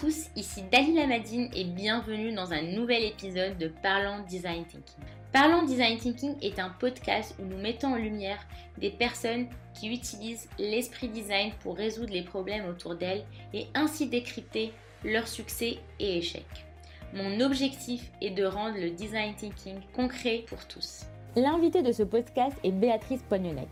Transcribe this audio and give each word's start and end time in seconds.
tous, 0.00 0.28
ici 0.36 0.62
Dalila 0.70 1.06
Madine 1.06 1.48
et 1.54 1.64
bienvenue 1.64 2.30
dans 2.34 2.52
un 2.52 2.60
nouvel 2.60 3.02
épisode 3.02 3.56
de 3.56 3.68
Parlons 3.82 4.22
Design 4.28 4.62
Thinking. 4.66 5.04
Parlons 5.32 5.62
Design 5.62 5.96
Thinking 5.96 6.34
est 6.42 6.58
un 6.58 6.68
podcast 6.68 7.34
où 7.38 7.46
nous 7.46 7.56
mettons 7.56 7.94
en 7.94 7.96
lumière 7.96 8.46
des 8.76 8.90
personnes 8.90 9.46
qui 9.72 9.90
utilisent 9.90 10.50
l'esprit 10.58 11.08
design 11.08 11.52
pour 11.62 11.76
résoudre 11.76 12.12
les 12.12 12.24
problèmes 12.24 12.68
autour 12.68 12.94
d'elles 12.94 13.24
et 13.54 13.68
ainsi 13.74 14.06
décrypter 14.06 14.70
leurs 15.02 15.28
succès 15.28 15.78
et 15.98 16.18
échecs. 16.18 16.66
Mon 17.14 17.40
objectif 17.40 18.10
est 18.20 18.32
de 18.32 18.44
rendre 18.44 18.76
le 18.78 18.90
design 18.90 19.34
thinking 19.34 19.80
concret 19.94 20.44
pour 20.46 20.62
tous. 20.66 21.06
L'invité 21.36 21.82
de 21.82 21.92
ce 21.92 22.02
podcast 22.02 22.56
est 22.62 22.72
Béatrice 22.72 23.22
Poignonec. 23.22 23.68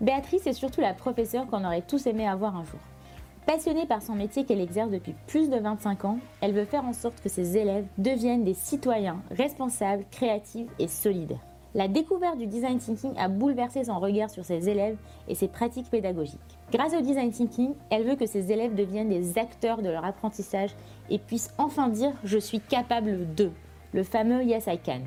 Béatrice 0.00 0.48
est 0.48 0.54
surtout 0.54 0.80
la 0.80 0.94
professeure 0.94 1.46
qu'on 1.46 1.64
aurait 1.64 1.82
tous 1.82 2.08
aimé 2.08 2.26
avoir 2.26 2.56
un 2.56 2.64
jour. 2.64 2.80
Passionnée 3.46 3.86
par 3.86 4.02
son 4.02 4.14
métier 4.14 4.44
qu'elle 4.44 4.60
exerce 4.60 4.90
depuis 4.90 5.14
plus 5.26 5.50
de 5.50 5.56
25 5.56 6.04
ans, 6.04 6.18
elle 6.40 6.52
veut 6.52 6.64
faire 6.64 6.84
en 6.84 6.92
sorte 6.92 7.20
que 7.20 7.28
ses 7.28 7.56
élèves 7.56 7.86
deviennent 7.98 8.44
des 8.44 8.54
citoyens 8.54 9.20
responsables, 9.32 10.04
créatifs 10.12 10.68
et 10.78 10.86
solidaires. 10.86 11.44
La 11.74 11.88
découverte 11.88 12.38
du 12.38 12.46
design 12.46 12.78
thinking 12.78 13.16
a 13.18 13.28
bouleversé 13.28 13.84
son 13.84 13.98
regard 13.98 14.30
sur 14.30 14.44
ses 14.44 14.68
élèves 14.68 14.96
et 15.26 15.34
ses 15.34 15.48
pratiques 15.48 15.90
pédagogiques. 15.90 16.38
Grâce 16.70 16.94
au 16.94 17.00
design 17.00 17.32
thinking, 17.32 17.74
elle 17.90 18.04
veut 18.04 18.14
que 18.14 18.26
ses 18.26 18.52
élèves 18.52 18.76
deviennent 18.76 19.08
des 19.08 19.38
acteurs 19.38 19.82
de 19.82 19.88
leur 19.88 20.04
apprentissage 20.04 20.70
et 21.10 21.18
puissent 21.18 21.52
enfin 21.58 21.88
dire 21.88 22.12
je 22.22 22.38
suis 22.38 22.60
capable 22.60 23.34
de, 23.34 23.50
le 23.92 24.04
fameux 24.04 24.44
Yes 24.44 24.66
I 24.68 24.78
Can, 24.78 25.00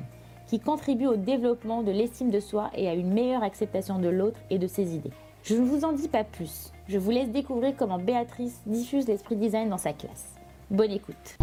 qui 0.46 0.60
contribue 0.60 1.06
au 1.06 1.16
développement 1.16 1.82
de 1.82 1.90
l'estime 1.90 2.30
de 2.30 2.40
soi 2.40 2.70
et 2.74 2.86
à 2.86 2.94
une 2.94 3.14
meilleure 3.14 3.44
acceptation 3.44 3.98
de 3.98 4.08
l'autre 4.08 4.40
et 4.50 4.58
de 4.58 4.66
ses 4.66 4.94
idées. 4.94 5.12
Je 5.48 5.54
ne 5.54 5.64
vous 5.64 5.84
en 5.84 5.92
dis 5.92 6.08
pas 6.08 6.24
plus. 6.24 6.72
Je 6.88 6.98
vous 6.98 7.12
laisse 7.12 7.30
découvrir 7.30 7.76
comment 7.76 7.98
Béatrice 7.98 8.60
diffuse 8.66 9.06
l'esprit 9.06 9.36
design 9.36 9.68
dans 9.68 9.78
sa 9.78 9.92
classe. 9.92 10.34
Bonne 10.72 10.90
écoute. 10.90 11.38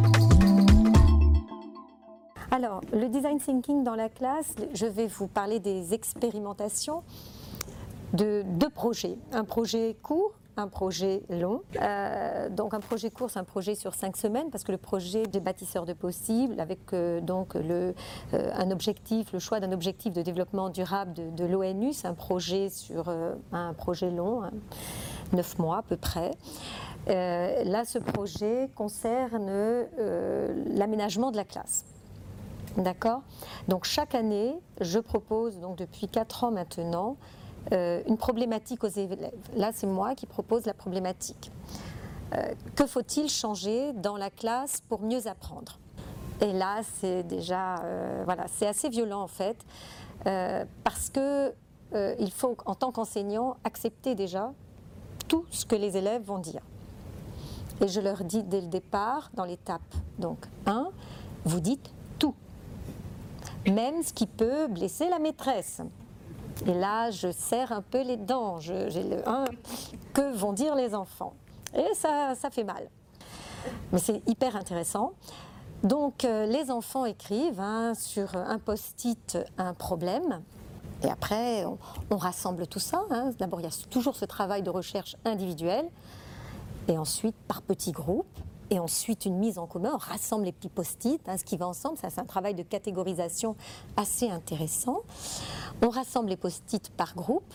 Alors, 2.52 2.82
le 2.92 3.08
design 3.08 3.40
thinking 3.40 3.86
dans 3.86 3.96
la 3.96 4.10
classe, 4.10 4.56
je 4.74 4.88
vais 4.88 5.08
vous 5.08 5.28
parler 5.28 5.62
des 5.62 5.94
expérimentations 5.94 7.02
de 8.12 8.44
deux 8.46 8.70
projets. 8.70 9.16
Un 9.32 9.46
projet 9.46 9.96
court 10.04 10.34
un 10.58 10.68
projet 10.68 11.24
long. 11.30 11.62
Euh, 11.82 12.50
donc 12.50 12.74
un 12.74 12.80
projet 12.80 13.10
court, 13.10 13.30
c'est 13.30 13.40
un 13.40 13.44
projet 13.44 13.76
sur 13.76 13.96
cinq 13.96 14.18
semaines 14.18 14.50
parce 14.52 14.64
que 14.64 14.72
le 14.72 14.78
projet 14.78 15.24
des 15.24 15.40
bâtisseurs 15.40 15.86
de 15.86 15.94
possibles, 15.94 16.60
avec 16.60 16.94
euh, 16.94 17.22
donc 17.22 17.56
le, 17.56 17.94
euh, 18.34 18.52
un 18.54 18.72
objectif, 18.72 19.34
le 19.34 19.40
choix 19.40 19.60
d'un 19.60 19.72
objectif 19.72 20.14
de 20.14 20.22
développement 20.22 20.70
durable 20.70 21.14
de, 21.14 21.46
l'ONU, 21.46 21.94
c'est 21.94 22.08
un 22.08 22.14
projet 22.14 22.70
sur 22.70 23.14
un 23.52 23.74
projet 23.74 24.10
long, 24.10 24.44
hein, 24.44 24.52
neuf 25.34 25.58
mois 25.60 25.80
à 25.80 25.82
peu 25.82 25.98
près. 25.98 26.32
là, 27.08 27.86
ce 27.86 28.00
projet 28.00 28.70
concerne 28.76 29.52
l'aménagement 30.76 31.32
de 31.32 31.38
la 31.38 31.44
classe. 31.44 31.86
D'accord? 32.78 33.22
Donc 33.68 33.86
chaque 33.86 34.16
année, 34.16 34.56
je 34.82 35.00
propose 35.00 35.60
donc 35.60 35.78
depuis 35.78 36.08
quatre 36.08 36.44
ans 36.44 36.52
maintenant 36.52 37.18
une 37.72 38.18
problématique 38.18 38.84
aux 38.84 38.90
élèves. 38.90 39.32
Là, 39.56 39.72
c'est 39.74 39.88
moi 39.88 40.16
qui 40.16 40.26
propose 40.26 40.66
la 40.66 40.74
problématique. 40.74 41.52
Euh, 42.36 42.54
que 42.76 42.86
faut-il 42.86 43.30
changer 43.30 43.94
dans 43.94 44.18
la 44.18 44.30
classe 44.30 44.82
pour 44.90 45.02
mieux 45.02 45.28
apprendre? 45.28 45.78
Et 46.42 46.52
là, 46.52 46.82
c'est 47.00 47.24
déjà, 47.24 47.78
euh, 47.84 48.24
voilà, 48.26 48.46
c'est 48.48 48.68
assez 48.68 48.90
violent 48.90 49.22
en 49.22 49.28
fait, 49.28 49.58
parce 50.84 51.10
que 51.10 51.54
il 52.20 52.32
faut, 52.32 52.58
en 52.66 52.74
tant 52.74 52.92
qu'enseignant, 52.92 53.56
accepter 53.64 54.16
déjà 54.16 54.52
tout 55.28 55.46
ce 55.52 55.64
que 55.64 55.76
les 55.76 55.96
élèves 55.96 56.24
vont 56.24 56.40
dire. 56.40 56.62
Et 57.82 57.88
je 57.88 58.02
leur 58.02 58.24
dis 58.24 58.42
dès 58.42 58.62
le 58.62 58.68
départ, 58.68 59.30
dans 59.36 59.46
l'étape 59.46 59.82
donc 60.18 60.40
1, 60.66 60.90
vous 61.46 61.60
dites 61.60 61.92
tout, 62.18 62.34
même 63.68 64.02
ce 64.02 64.12
qui 64.12 64.26
peut 64.26 64.68
blesser 64.68 65.08
la 65.10 65.20
maîtresse. 65.20 65.82
Et 66.66 66.74
là, 66.74 67.12
je 67.12 67.32
serre 67.32 67.72
un 67.72 67.82
peu 67.82 68.02
les 68.04 68.18
dents. 68.18 68.58
Le 68.66 69.22
que 70.14 70.36
vont 70.36 70.54
dire 70.54 70.76
les 70.76 70.96
enfants 70.96 71.34
Et 71.76 71.94
ça, 71.94 72.36
ça 72.36 72.50
fait 72.50 72.64
mal. 72.64 72.90
Mais 73.92 74.00
c'est 74.00 74.22
hyper 74.28 74.56
intéressant. 74.56 75.14
Donc, 75.84 76.24
euh, 76.24 76.46
les 76.46 76.72
enfants 76.72 77.06
écrivent 77.06 77.60
hein, 77.60 77.94
sur 77.94 78.36
un 78.36 78.58
post-it 78.58 79.38
un 79.58 79.74
problème. 79.74 80.42
Et 81.04 81.10
après, 81.10 81.66
on, 82.10 82.16
rassemble 82.16 82.68
tout 82.68 82.80
ça. 82.80 83.04
Hein. 83.10 83.32
D'abord, 83.38 83.60
il 83.60 83.64
y 83.64 83.68
a 83.68 83.86
toujours 83.90 84.16
ce 84.16 84.24
travail 84.24 84.64
de 84.64 84.70
recherche 84.70 85.18
individuelle. 85.26 85.90
Et 86.88 86.98
ensuite, 86.98 87.36
par 87.48 87.62
petits 87.62 87.92
groupes 87.92 88.40
et 88.74 88.80
ensuite 88.80 89.26
une 89.26 89.38
mise 89.38 89.60
en 89.60 89.68
commun. 89.68 89.92
On 89.94 89.98
rassemble 89.98 90.46
les 90.46 90.52
petits 90.52 90.70
post-it, 90.70 91.22
hein, 91.30 91.38
ce 91.38 91.44
qui 91.44 91.58
va 91.58 91.68
ensemble. 91.68 91.98
C'est 92.02 92.20
un 92.20 92.26
travail 92.26 92.56
de 92.56 92.64
catégorisation 92.64 93.56
assez 93.96 94.32
intéressant. 94.32 95.02
On 95.84 95.90
rassemble 95.90 96.30
les 96.30 96.38
post-it 96.38 96.90
par 96.90 97.14
groupe. 97.14 97.54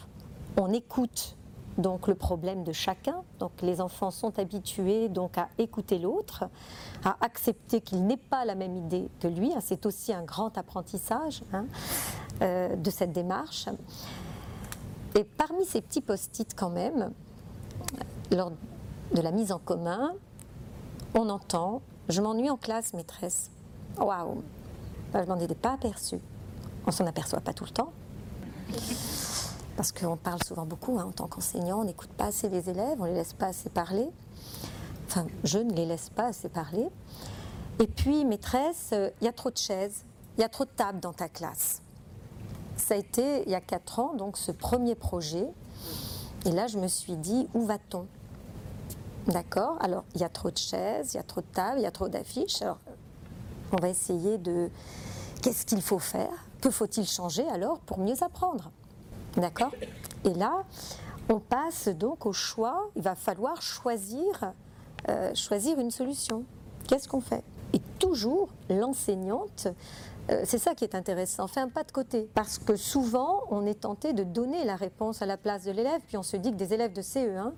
On 0.56 0.72
écoute 0.72 1.36
donc 1.76 2.06
le 2.06 2.14
problème 2.14 2.62
de 2.62 2.70
chacun. 2.70 3.24
Donc 3.40 3.50
les 3.62 3.80
enfants 3.80 4.12
sont 4.12 4.38
habitués 4.38 5.08
donc 5.08 5.38
à 5.38 5.48
écouter 5.58 5.98
l'autre, 5.98 6.44
à 7.04 7.16
accepter 7.20 7.80
qu'il 7.80 8.06
n'ait 8.06 8.16
pas 8.16 8.44
la 8.44 8.54
même 8.54 8.76
idée 8.76 9.08
que 9.18 9.26
lui. 9.26 9.52
Hein, 9.52 9.60
c'est 9.60 9.86
aussi 9.86 10.12
un 10.12 10.22
grand 10.22 10.56
apprentissage 10.56 11.42
hein, 11.52 11.66
euh, 12.42 12.76
de 12.76 12.90
cette 12.90 13.10
démarche. 13.10 13.66
Et 15.16 15.24
parmi 15.24 15.64
ces 15.64 15.80
petits 15.80 16.00
post-it 16.00 16.54
quand 16.54 16.70
même, 16.70 17.12
lors 18.30 18.52
de 19.12 19.20
la 19.20 19.32
mise 19.32 19.50
en 19.50 19.58
commun, 19.58 20.12
on 21.14 21.28
entend 21.28 21.82
Je 22.08 22.20
m'ennuie 22.20 22.50
en 22.50 22.56
classe, 22.56 22.94
maîtresse. 22.94 23.50
Waouh 23.98 24.42
Je 25.14 25.20
m'en 25.20 25.36
étais 25.36 25.54
pas 25.54 25.72
aperçue. 25.72 26.20
On 26.86 26.90
s'en 26.90 27.06
aperçoit 27.06 27.40
pas 27.40 27.52
tout 27.52 27.64
le 27.64 27.70
temps. 27.70 27.92
Parce 29.76 29.92
qu'on 29.92 30.16
parle 30.16 30.42
souvent 30.42 30.66
beaucoup 30.66 30.98
hein, 30.98 31.04
en 31.04 31.12
tant 31.12 31.28
qu'enseignant, 31.28 31.80
on 31.80 31.84
n'écoute 31.84 32.10
pas 32.10 32.26
assez 32.26 32.48
les 32.48 32.68
élèves, 32.68 33.00
on 33.00 33.04
ne 33.04 33.10
les 33.10 33.14
laisse 33.14 33.32
pas 33.32 33.46
assez 33.46 33.70
parler. 33.70 34.08
Enfin, 35.06 35.26
je 35.44 35.58
ne 35.58 35.72
les 35.72 35.86
laisse 35.86 36.10
pas 36.10 36.26
assez 36.26 36.48
parler. 36.48 36.88
Et 37.78 37.86
puis, 37.86 38.24
maîtresse, 38.24 38.92
il 38.92 39.24
y 39.24 39.28
a 39.28 39.32
trop 39.32 39.50
de 39.50 39.56
chaises, 39.56 40.04
il 40.36 40.40
y 40.40 40.44
a 40.44 40.48
trop 40.48 40.64
de 40.64 40.70
tables 40.70 41.00
dans 41.00 41.12
ta 41.12 41.28
classe. 41.28 41.80
Ça 42.76 42.94
a 42.94 42.96
été, 42.96 43.42
il 43.44 43.50
y 43.50 43.54
a 43.54 43.60
quatre 43.60 44.00
ans, 44.00 44.14
donc 44.14 44.36
ce 44.36 44.50
premier 44.50 44.94
projet. 44.94 45.46
Et 46.44 46.50
là, 46.50 46.66
je 46.66 46.78
me 46.78 46.88
suis 46.88 47.16
dit, 47.16 47.48
où 47.54 47.64
va-t-on? 47.64 48.06
D'accord 49.28 49.76
Alors, 49.80 50.04
il 50.14 50.22
y 50.22 50.24
a 50.24 50.30
trop 50.30 50.50
de 50.50 50.56
chaises, 50.56 51.12
il 51.12 51.18
y 51.18 51.20
a 51.20 51.22
trop 51.22 51.42
de 51.42 51.46
tables, 51.52 51.80
il 51.80 51.82
y 51.82 51.86
a 51.86 51.90
trop 51.90 52.08
d'affiches. 52.08 52.62
Alors, 52.62 52.78
on 53.72 53.76
va 53.76 53.90
essayer 53.90 54.38
de. 54.38 54.70
Qu'est-ce 55.42 55.66
qu'il 55.66 55.82
faut 55.82 55.98
faire 55.98 56.32
Que 56.62 56.70
faut-il 56.70 57.06
changer 57.06 57.46
alors 57.48 57.78
pour 57.80 57.98
mieux 57.98 58.22
apprendre 58.22 58.70
D'accord 59.36 59.72
Et 60.24 60.32
là, 60.32 60.64
on 61.28 61.40
passe 61.40 61.88
donc 61.88 62.24
au 62.24 62.32
choix. 62.32 62.88
Il 62.96 63.02
va 63.02 63.14
falloir 63.14 63.60
choisir, 63.60 64.54
euh, 65.10 65.34
choisir 65.34 65.78
une 65.78 65.90
solution. 65.90 66.44
Qu'est-ce 66.88 67.06
qu'on 67.06 67.20
fait? 67.20 67.44
Et 67.74 67.80
toujours, 67.98 68.48
l'enseignante 68.70 69.68
euh, 70.30 70.42
c'est 70.44 70.58
ça 70.58 70.74
qui 70.74 70.84
est 70.84 70.94
intéressant, 70.94 71.46
fait 71.46 71.60
un 71.60 71.68
pas 71.68 71.84
de 71.84 71.92
côté. 71.92 72.28
Parce 72.34 72.58
que 72.58 72.76
souvent, 72.76 73.44
on 73.50 73.64
est 73.64 73.80
tenté 73.80 74.12
de 74.12 74.22
donner 74.24 74.64
la 74.64 74.76
réponse 74.76 75.22
à 75.22 75.26
la 75.26 75.38
place 75.38 75.64
de 75.64 75.70
l'élève, 75.70 76.02
puis 76.06 76.16
on 76.16 76.22
se 76.22 76.36
dit 76.36 76.50
que 76.50 76.56
des 76.56 76.74
élèves 76.74 76.92
de 76.92 77.00
CE1 77.00 77.18
euh, 77.18 77.50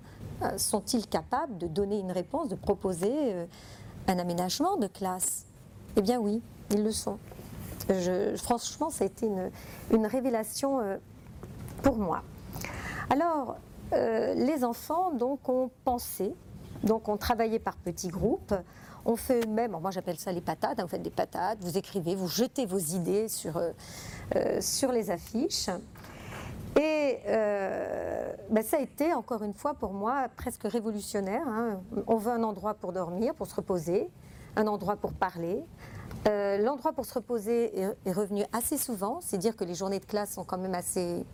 sont-ils 0.56 1.06
capables 1.06 1.58
de 1.58 1.66
donner 1.66 1.98
une 1.98 2.12
réponse, 2.12 2.48
de 2.48 2.54
proposer 2.54 3.12
euh, 3.12 3.46
un 4.08 4.18
aménagement 4.18 4.76
de 4.76 4.86
classe? 4.86 5.46
Eh 5.96 6.02
bien 6.02 6.18
oui, 6.18 6.42
ils 6.70 6.82
le 6.82 6.92
sont. 6.92 7.18
franchement, 8.36 8.90
ça 8.90 9.04
a 9.04 9.06
été 9.06 9.26
une, 9.90 10.06
révélation 10.06 10.80
pour 11.82 11.96
moi. 11.96 12.22
Alors, 13.10 13.56
les 13.92 14.62
enfants 14.62 15.10
donc 15.10 15.48
ont 15.48 15.70
pensé, 15.84 16.32
donc 16.84 17.08
ont 17.08 17.16
travaillé 17.16 17.58
par 17.58 17.76
petits 17.76 18.08
groupes. 18.08 18.54
On 19.04 19.16
fait 19.16 19.46
même, 19.46 19.76
moi 19.80 19.90
j'appelle 19.90 20.18
ça 20.18 20.30
les 20.32 20.40
patates, 20.40 20.78
hein, 20.78 20.82
vous 20.82 20.88
faites 20.88 21.02
des 21.02 21.10
patates, 21.10 21.58
vous 21.60 21.78
écrivez, 21.78 22.14
vous 22.14 22.28
jetez 22.28 22.66
vos 22.66 22.78
idées 22.78 23.28
sur, 23.28 23.56
euh, 23.56 23.70
euh, 24.36 24.60
sur 24.60 24.92
les 24.92 25.10
affiches. 25.10 25.70
Et 26.80 27.18
euh, 27.26 28.32
ben, 28.48 28.64
ça 28.64 28.78
a 28.78 28.80
été, 28.80 29.12
encore 29.12 29.42
une 29.42 29.52
fois, 29.52 29.74
pour 29.74 29.92
moi, 29.92 30.28
presque 30.34 30.62
révolutionnaire. 30.64 31.46
Hein. 31.46 31.80
On 32.06 32.16
veut 32.16 32.32
un 32.32 32.42
endroit 32.42 32.72
pour 32.72 32.92
dormir, 32.94 33.34
pour 33.34 33.46
se 33.46 33.54
reposer, 33.54 34.08
un 34.56 34.66
endroit 34.66 34.96
pour 34.96 35.12
parler. 35.12 35.62
L'endroit 36.26 36.92
pour 36.92 37.04
se 37.04 37.14
reposer 37.14 37.78
est, 38.04 38.12
revenu 38.12 38.44
assez 38.52 38.76
souvent, 38.76 39.20
c'est 39.20 39.38
dire 39.38 39.56
que 39.56 39.64
les 39.64 39.74
journées 39.74 40.00
de 40.00 40.04
classe 40.04 40.32
sont 40.32 40.44
quand 40.44 40.58
même 40.58 40.74
assez, 40.74 41.24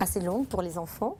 assez 0.00 0.20
longues 0.20 0.46
pour 0.46 0.62
les 0.62 0.78
enfants. 0.78 1.16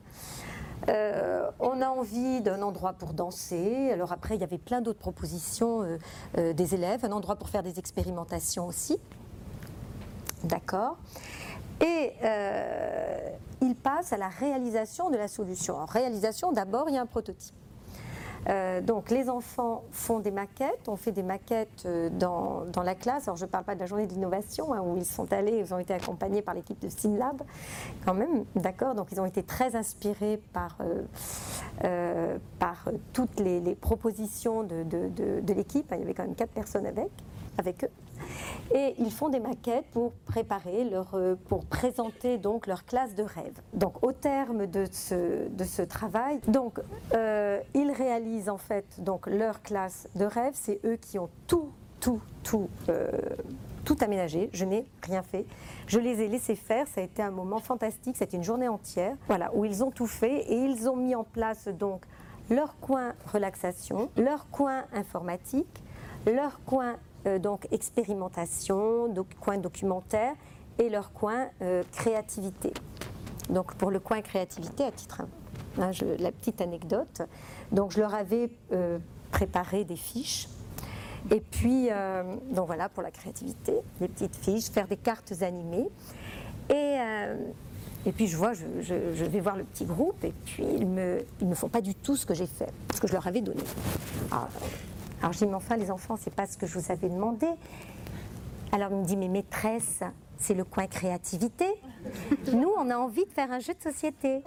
Euh, 0.89 1.49
on 1.59 1.81
a 1.81 1.87
envie 1.87 2.41
d'un 2.41 2.61
endroit 2.61 2.93
pour 2.93 3.13
danser. 3.13 3.89
Alors 3.91 4.11
après, 4.11 4.35
il 4.35 4.41
y 4.41 4.43
avait 4.43 4.57
plein 4.57 4.81
d'autres 4.81 4.99
propositions 4.99 5.83
euh, 5.83 5.97
euh, 6.37 6.53
des 6.53 6.75
élèves, 6.75 7.05
un 7.05 7.11
endroit 7.11 7.35
pour 7.35 7.49
faire 7.49 7.63
des 7.63 7.79
expérimentations 7.79 8.67
aussi. 8.67 8.99
D'accord 10.43 10.97
Et 11.83 12.13
il 13.61 13.75
passe 13.75 14.13
à 14.13 14.17
la 14.17 14.29
réalisation 14.29 15.09
de 15.09 15.17
la 15.17 15.27
solution. 15.27 15.75
En 15.75 15.85
réalisation, 15.85 16.51
d'abord, 16.51 16.89
il 16.89 16.95
y 16.95 16.97
a 16.97 17.01
un 17.01 17.05
prototype. 17.05 17.55
Euh, 18.49 18.81
donc 18.81 19.09
les 19.09 19.29
enfants 19.29 19.83
font 19.91 20.19
des 20.19 20.31
maquettes, 20.31 20.87
on 20.87 20.97
fait 20.97 21.11
des 21.13 21.23
maquettes 21.23 21.83
euh, 21.85 22.09
dans, 22.09 22.65
dans 22.65 22.83
la 22.83 22.95
classe. 22.95 23.27
Alors 23.27 23.37
je 23.37 23.45
ne 23.45 23.49
parle 23.49 23.63
pas 23.63 23.75
de 23.75 23.79
la 23.79 23.85
journée 23.85 24.05
d'innovation 24.05 24.73
hein, 24.73 24.81
où 24.81 24.97
ils 24.97 25.05
sont 25.05 25.31
allés, 25.31 25.59
ils 25.59 25.73
ont 25.73 25.79
été 25.79 25.93
accompagnés 25.93 26.41
par 26.41 26.53
l'équipe 26.53 26.79
de 26.79 26.89
SimLab 26.89 27.41
quand 28.05 28.13
même, 28.13 28.43
d'accord 28.55 28.95
Donc 28.95 29.07
ils 29.11 29.21
ont 29.21 29.25
été 29.25 29.43
très 29.43 29.75
inspirés 29.75 30.41
par, 30.51 30.77
euh, 31.85 32.37
par 32.59 32.89
toutes 33.13 33.39
les, 33.39 33.75
propositions 33.75 34.63
de, 34.63 34.83
de, 34.83 35.39
de 35.39 35.53
l'équipe. 35.53 35.87
Il 35.91 35.99
y 35.99 36.03
avait 36.03 36.13
quand 36.13 36.23
même 36.23 36.35
quatre 36.35 36.51
personnes 36.51 36.85
avec, 36.85 37.09
avec 37.57 37.85
eux 37.85 37.89
et 38.73 38.95
ils 38.97 39.11
font 39.11 39.29
des 39.29 39.39
maquettes 39.39 39.85
pour 39.91 40.13
préparer 40.25 40.83
leur, 40.83 41.15
euh, 41.15 41.35
pour 41.47 41.65
présenter 41.65 42.37
donc 42.37 42.67
leur 42.67 42.85
classe 42.85 43.15
de 43.15 43.23
rêve. 43.23 43.59
Donc 43.73 44.03
au 44.03 44.11
terme 44.11 44.65
de 44.65 44.85
ce, 44.91 45.47
de 45.49 45.63
ce 45.63 45.81
travail, 45.81 46.39
donc 46.47 46.79
euh, 47.13 47.59
ils 47.73 47.91
réalisent 47.91 48.49
en 48.49 48.57
fait 48.57 48.85
donc 48.99 49.27
leur 49.27 49.61
classe 49.61 50.07
de 50.15 50.25
rêve. 50.25 50.53
C'est 50.53 50.79
eux 50.85 50.97
qui 50.97 51.19
ont 51.19 51.29
tout, 51.47 51.69
tout, 51.99 52.21
tout. 52.43 52.69
Euh, 52.89 53.11
tout 53.83 53.97
aménagé, 53.99 54.49
je 54.53 54.63
n'ai 54.63 54.85
rien 55.01 55.23
fait. 55.23 55.45
Je 55.87 55.99
les 55.99 56.21
ai 56.21 56.29
laissés 56.29 56.55
faire, 56.55 56.87
ça 56.87 57.01
a 57.01 57.03
été 57.03 57.21
un 57.21 57.31
moment 57.31 57.59
fantastique, 57.59 58.15
c'était 58.15 58.37
une 58.37 58.43
journée 58.43 58.69
entière, 58.69 59.17
voilà, 59.27 59.51
où 59.53 59.65
ils 59.65 59.83
ont 59.83 59.91
tout 59.91 60.07
fait 60.07 60.39
et 60.49 60.55
ils 60.55 60.89
ont 60.89 60.95
mis 60.95 61.15
en 61.15 61.25
place 61.25 61.67
donc 61.67 62.05
leur 62.49 62.79
coin 62.79 63.13
relaxation, 63.31 64.09
leur 64.15 64.49
coin 64.49 64.85
informatique, 64.93 65.83
leur 66.25 66.63
coin 66.65 66.95
donc 67.39 67.67
expérimentation, 67.71 69.13
coin 69.39 69.57
documentaire 69.57 70.33
et 70.79 70.89
leur 70.89 71.11
coin 71.13 71.47
euh, 71.61 71.83
créativité. 71.91 72.73
Donc 73.49 73.75
pour 73.75 73.91
le 73.91 73.99
coin 73.99 74.21
créativité, 74.21 74.83
à 74.83 74.91
titre 74.91 75.21
hein, 75.79 75.91
la 76.19 76.31
petite 76.31 76.61
anecdote, 76.61 77.21
donc 77.71 77.91
je 77.91 77.99
leur 77.99 78.13
avais 78.13 78.49
euh, 78.71 78.99
préparé 79.31 79.83
des 79.83 79.95
fiches. 79.95 80.47
Et 81.31 81.39
puis, 81.39 81.87
donc 82.51 82.67
voilà, 82.67 82.89
pour 82.89 83.01
la 83.01 83.09
créativité, 83.09 83.75
des 84.01 84.09
petites 84.09 84.35
fiches, 84.35 84.69
faire 84.69 84.89
des 84.89 84.97
cartes 84.97 85.31
animées. 85.41 85.87
Et, 86.69 86.97
et 88.05 88.11
puis 88.11 88.27
je 88.27 88.35
vois, 88.35 88.53
je, 88.53 88.93
vais 88.93 89.39
voir 89.39 89.55
le 89.55 89.63
petit 89.63 89.85
groupe, 89.85 90.23
et 90.23 90.33
puis 90.45 90.65
ils 90.77 90.93
ne 90.93 91.19
me, 91.41 91.55
font 91.55 91.69
pas 91.69 91.81
du 91.81 91.95
tout 91.95 92.17
ce 92.17 92.25
que 92.25 92.33
j'ai 92.33 92.47
fait, 92.47 92.69
ce 92.93 92.99
que 92.99 93.07
je 93.07 93.13
leur 93.13 93.25
avais 93.25 93.41
donné. 93.41 93.63
Ah, 94.31 94.49
alors 95.23 95.31
je 95.31 95.37
dis, 95.37 95.47
mais 95.47 95.55
enfin, 95.55 95.77
les 95.77 95.89
enfants, 95.89 96.17
c'est 96.19 96.35
pas 96.35 96.45
ce 96.47 96.57
que 96.57 96.67
je 96.67 96.77
vous 96.77 96.91
avais 96.91 97.07
demandé. 97.07 97.47
Alors 98.73 98.89
il 98.91 98.97
me 98.97 99.05
dit, 99.05 99.15
mais 99.15 99.29
maîtresse, 99.29 100.01
c'est 100.37 100.53
le 100.53 100.65
coin 100.65 100.85
créativité. 100.85 101.65
Nous, 102.51 102.69
on 102.77 102.89
a 102.89 102.97
envie 102.97 103.23
de 103.23 103.31
faire 103.31 103.49
un 103.49 103.59
jeu 103.59 103.73
de 103.73 103.81
société. 103.81 104.43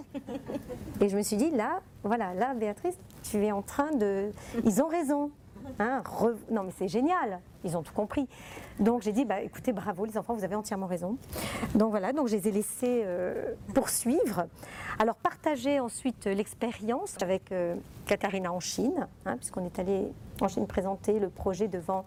Et 1.00 1.08
je 1.08 1.16
me 1.16 1.22
suis 1.22 1.38
dit, 1.38 1.50
là, 1.50 1.80
voilà, 2.04 2.34
là, 2.34 2.52
Béatrice, 2.52 2.98
tu 3.22 3.42
es 3.42 3.52
en 3.52 3.62
train 3.62 3.90
de. 3.92 4.32
Ils 4.66 4.82
ont 4.82 4.88
raison. 4.88 5.30
Hein, 5.78 6.02
non, 6.50 6.62
mais 6.62 6.72
c'est 6.76 6.88
génial. 6.88 7.40
Ils 7.64 7.76
ont 7.76 7.82
tout 7.82 7.92
compris. 7.92 8.28
Donc 8.78 9.02
j'ai 9.02 9.12
dit, 9.12 9.24
bah, 9.24 9.40
écoutez, 9.40 9.72
bravo 9.72 10.04
les 10.04 10.16
enfants, 10.16 10.34
vous 10.34 10.44
avez 10.44 10.54
entièrement 10.54 10.86
raison. 10.86 11.16
Donc 11.74 11.90
voilà, 11.90 12.12
donc 12.12 12.28
je 12.28 12.36
les 12.36 12.48
ai 12.48 12.52
laissés 12.52 13.02
euh, 13.04 13.54
poursuivre. 13.74 14.46
Alors 14.98 15.16
partager 15.16 15.80
ensuite 15.80 16.26
l'expérience 16.26 17.16
avec 17.22 17.52
euh, 17.52 17.74
Katharina 18.06 18.52
en 18.52 18.60
Chine, 18.60 19.06
hein, 19.24 19.36
puisqu'on 19.36 19.64
est 19.64 19.78
allé 19.78 20.08
en 20.40 20.48
Chine 20.48 20.66
présenter 20.66 21.18
le 21.18 21.28
projet 21.28 21.68
devant 21.68 22.04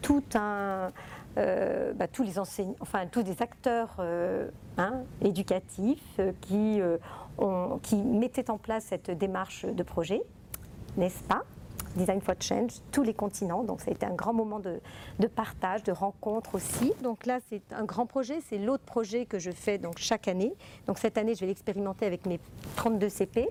tout 0.00 0.24
un, 0.34 0.90
euh, 1.38 1.92
bah, 1.92 2.08
tous 2.08 2.22
les 2.22 2.38
enseignants, 2.38 2.74
enfin 2.80 3.06
tous 3.06 3.22
des 3.22 3.40
acteurs 3.42 4.00
hein, 4.78 5.02
éducatifs 5.20 6.20
qui, 6.40 6.80
ont, 7.38 7.78
qui 7.82 7.96
mettaient 7.96 8.50
en 8.50 8.58
place 8.58 8.84
cette 8.84 9.10
démarche 9.10 9.64
de 9.64 9.82
projet, 9.82 10.22
n'est-ce 10.96 11.22
pas? 11.24 11.42
Design 11.96 12.20
for 12.20 12.34
Change, 12.40 12.72
tous 12.90 13.02
les 13.02 13.14
continents. 13.14 13.64
Donc 13.64 13.80
ça 13.80 13.90
a 13.90 13.94
été 13.94 14.06
un 14.06 14.14
grand 14.14 14.32
moment 14.32 14.60
de, 14.60 15.26
partage, 15.26 15.82
de 15.82 15.92
rencontre 15.92 16.54
aussi. 16.54 16.92
Donc 17.02 17.26
là, 17.26 17.38
c'est 17.48 17.62
un 17.72 17.84
grand 17.84 18.06
projet. 18.06 18.40
C'est 18.48 18.58
l'autre 18.58 18.84
projet 18.84 19.26
que 19.26 19.38
je 19.38 19.50
fais 19.50 19.78
donc 19.78 19.98
chaque 19.98 20.28
année. 20.28 20.54
Donc 20.86 20.98
cette 20.98 21.18
année, 21.18 21.34
je 21.34 21.40
vais 21.40 21.46
l'expérimenter 21.46 22.06
avec 22.06 22.26
mes 22.26 22.40
32 22.76 23.08
CP. 23.08 23.48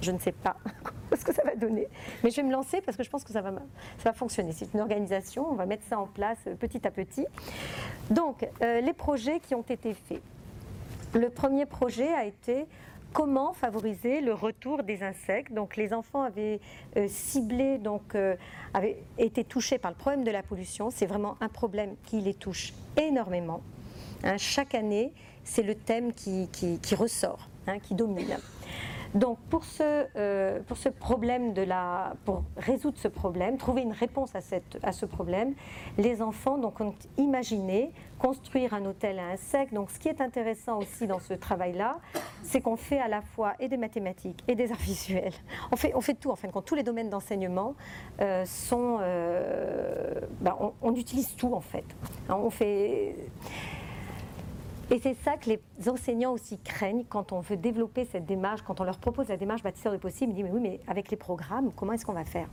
Je 0.00 0.12
ne 0.12 0.18
sais 0.18 0.32
pas 0.32 0.56
ce 1.16 1.24
que 1.24 1.34
ça 1.34 1.42
va 1.42 1.56
donner, 1.56 1.88
mais 2.22 2.30
je 2.30 2.36
vais 2.36 2.44
me 2.44 2.52
lancer 2.52 2.80
parce 2.80 2.96
que 2.96 3.02
je 3.02 3.10
pense 3.10 3.24
que 3.24 3.32
ça 3.32 3.40
va, 3.40 4.12
fonctionner. 4.12 4.52
C'est 4.52 4.72
une 4.72 4.80
organisation, 4.80 5.50
on 5.50 5.54
va 5.54 5.66
mettre 5.66 5.82
ça 5.88 5.98
en 5.98 6.06
place 6.06 6.38
euh, 6.46 6.54
petit 6.54 6.86
à 6.86 6.92
petit. 6.92 7.26
Donc, 8.08 8.46
euh, 8.62 8.80
les 8.80 8.92
projets 8.92 9.40
qui 9.40 9.56
ont 9.56 9.62
été 9.62 9.94
faits. 9.94 10.22
Le 11.14 11.30
premier 11.30 11.66
projet 11.66 12.12
a 12.12 12.24
été 12.24 12.66
comment 13.12 13.52
favoriser 13.52 14.20
le 14.20 14.34
retour 14.34 14.82
des 14.82 15.02
insectes. 15.02 15.52
Donc 15.52 15.76
les 15.76 15.92
enfants 15.92 16.22
avaient 16.22 16.60
euh, 16.96 17.06
ciblé, 17.08 17.78
donc 17.78 18.14
euh, 18.14 18.36
avaient 18.74 18.98
été 19.18 19.44
touchés 19.44 19.78
par 19.78 19.90
le 19.90 19.96
problème 19.96 20.24
de 20.24 20.30
la 20.30 20.42
pollution. 20.42 20.90
C'est 20.90 21.06
vraiment 21.06 21.36
un 21.40 21.48
problème 21.48 21.96
qui 22.04 22.20
les 22.20 22.34
touche 22.34 22.72
énormément. 22.96 23.62
Hein, 24.24 24.36
chaque 24.36 24.74
année, 24.74 25.12
c'est 25.44 25.62
le 25.62 25.74
thème 25.74 26.12
qui, 26.12 26.48
ressort, 26.94 27.48
hein, 27.66 27.78
qui 27.78 27.94
domine. 27.94 28.36
Donc 29.14 29.38
pour 29.50 29.64
ce, 29.64 30.06
euh, 30.16 30.60
pour 30.66 30.76
ce 30.76 30.88
problème 30.88 31.52
de 31.54 31.62
la, 31.62 32.14
pour 32.24 32.44
résoudre 32.56 32.98
ce 32.98 33.08
problème, 33.08 33.56
trouver 33.56 33.82
une 33.82 33.92
réponse 33.92 34.34
à, 34.34 34.40
cette, 34.40 34.78
à 34.82 34.92
ce 34.92 35.06
problème, 35.06 35.54
les 35.96 36.20
enfants 36.22 36.58
donc, 36.58 36.80
ont 36.80 36.94
imaginé 37.16 37.90
construire 38.18 38.74
un 38.74 38.84
hôtel 38.84 39.18
à 39.18 39.28
insectes. 39.28 39.72
Donc 39.72 39.90
ce 39.90 39.98
qui 39.98 40.08
est 40.08 40.20
intéressant 40.20 40.78
aussi 40.78 41.06
dans 41.06 41.20
ce 41.20 41.34
travail-là, 41.34 41.98
c'est 42.42 42.60
qu'on 42.60 42.76
fait 42.76 42.98
à 42.98 43.08
la 43.08 43.22
fois 43.22 43.54
et 43.60 43.68
des 43.68 43.76
mathématiques 43.76 44.42
et 44.48 44.54
des 44.54 44.72
arts 44.72 44.78
visuels. 44.78 45.34
On 45.72 45.76
fait, 45.76 45.92
on 45.94 46.00
fait 46.00 46.14
tout 46.14 46.30
en 46.30 46.36
fin 46.36 46.48
de 46.48 46.52
compte. 46.52 46.66
Tous 46.66 46.74
les 46.74 46.82
domaines 46.82 47.10
d'enseignement 47.10 47.74
euh, 48.20 48.44
sont, 48.44 48.98
euh, 49.00 50.20
ben, 50.40 50.56
on, 50.60 50.72
on, 50.82 50.94
utilise 50.94 51.34
tout 51.36 51.54
en 51.54 51.60
fait. 51.60 51.84
On 52.28 52.50
fait 52.50 53.14
et 54.90 54.98
c'est 55.00 55.14
ça 55.22 55.36
que 55.36 55.50
les 55.50 55.88
enseignants 55.88 56.32
aussi 56.32 56.58
craignent 56.58 57.04
quand 57.08 57.32
on 57.32 57.40
veut 57.40 57.58
développer 57.58 58.06
cette 58.06 58.24
démarche, 58.24 58.62
quand 58.62 58.80
on 58.80 58.84
leur 58.84 58.98
propose 58.98 59.28
la 59.28 59.36
démarche 59.36 59.62
bâtisseur 59.62 59.92
de 59.92 59.98
possible. 59.98 60.32
Ils 60.32 60.36
disent, 60.36 60.44
mais 60.44 60.50
oui, 60.50 60.60
mais 60.60 60.80
avec 60.86 61.10
les 61.10 61.16
programmes, 61.16 61.72
comment 61.76 61.92
est-ce 61.92 62.06
qu'on 62.06 62.14
va 62.14 62.24
faire? 62.24 62.48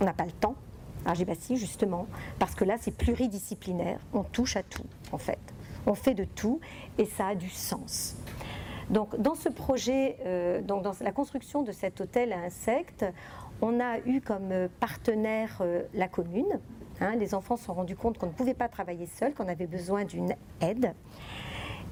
On 0.00 0.04
n'a 0.04 0.12
pas 0.12 0.24
le 0.24 0.32
temps. 0.32 0.56
Alors 1.04 1.14
j'ai 1.14 1.24
dit, 1.24 1.30
bah 1.30 1.36
si, 1.38 1.56
justement, 1.56 2.06
parce 2.40 2.56
que 2.56 2.64
là, 2.64 2.76
c'est 2.80 2.90
pluridisciplinaire. 2.90 4.00
On 4.12 4.24
touche 4.24 4.56
à 4.56 4.64
tout, 4.64 4.84
en 5.12 5.18
fait. 5.18 5.38
On 5.86 5.94
fait 5.94 6.14
de 6.14 6.24
tout 6.24 6.60
et 6.98 7.04
ça 7.04 7.28
a 7.28 7.34
du 7.36 7.48
sens. 7.48 8.16
Donc, 8.90 9.16
dans 9.20 9.36
ce 9.36 9.48
projet, 9.48 10.16
euh, 10.26 10.60
donc 10.62 10.82
dans 10.82 10.92
la 11.00 11.12
construction 11.12 11.62
de 11.62 11.70
cet 11.70 12.00
hôtel 12.00 12.32
à 12.32 12.38
insectes, 12.40 13.06
on 13.62 13.78
a 13.78 13.98
eu 14.06 14.20
comme 14.20 14.68
partenaire 14.80 15.58
euh, 15.60 15.82
la 15.94 16.08
commune. 16.08 16.58
Hein. 17.00 17.14
les 17.16 17.34
enfants 17.34 17.56
se 17.56 17.64
sont 17.64 17.72
rendus 17.72 17.96
compte 17.96 18.18
qu'on 18.18 18.26
ne 18.26 18.32
pouvait 18.32 18.54
pas 18.54 18.68
travailler 18.68 19.06
seul, 19.06 19.32
qu'on 19.32 19.48
avait 19.48 19.68
besoin 19.68 20.04
d'une 20.04 20.34
aide. 20.60 20.92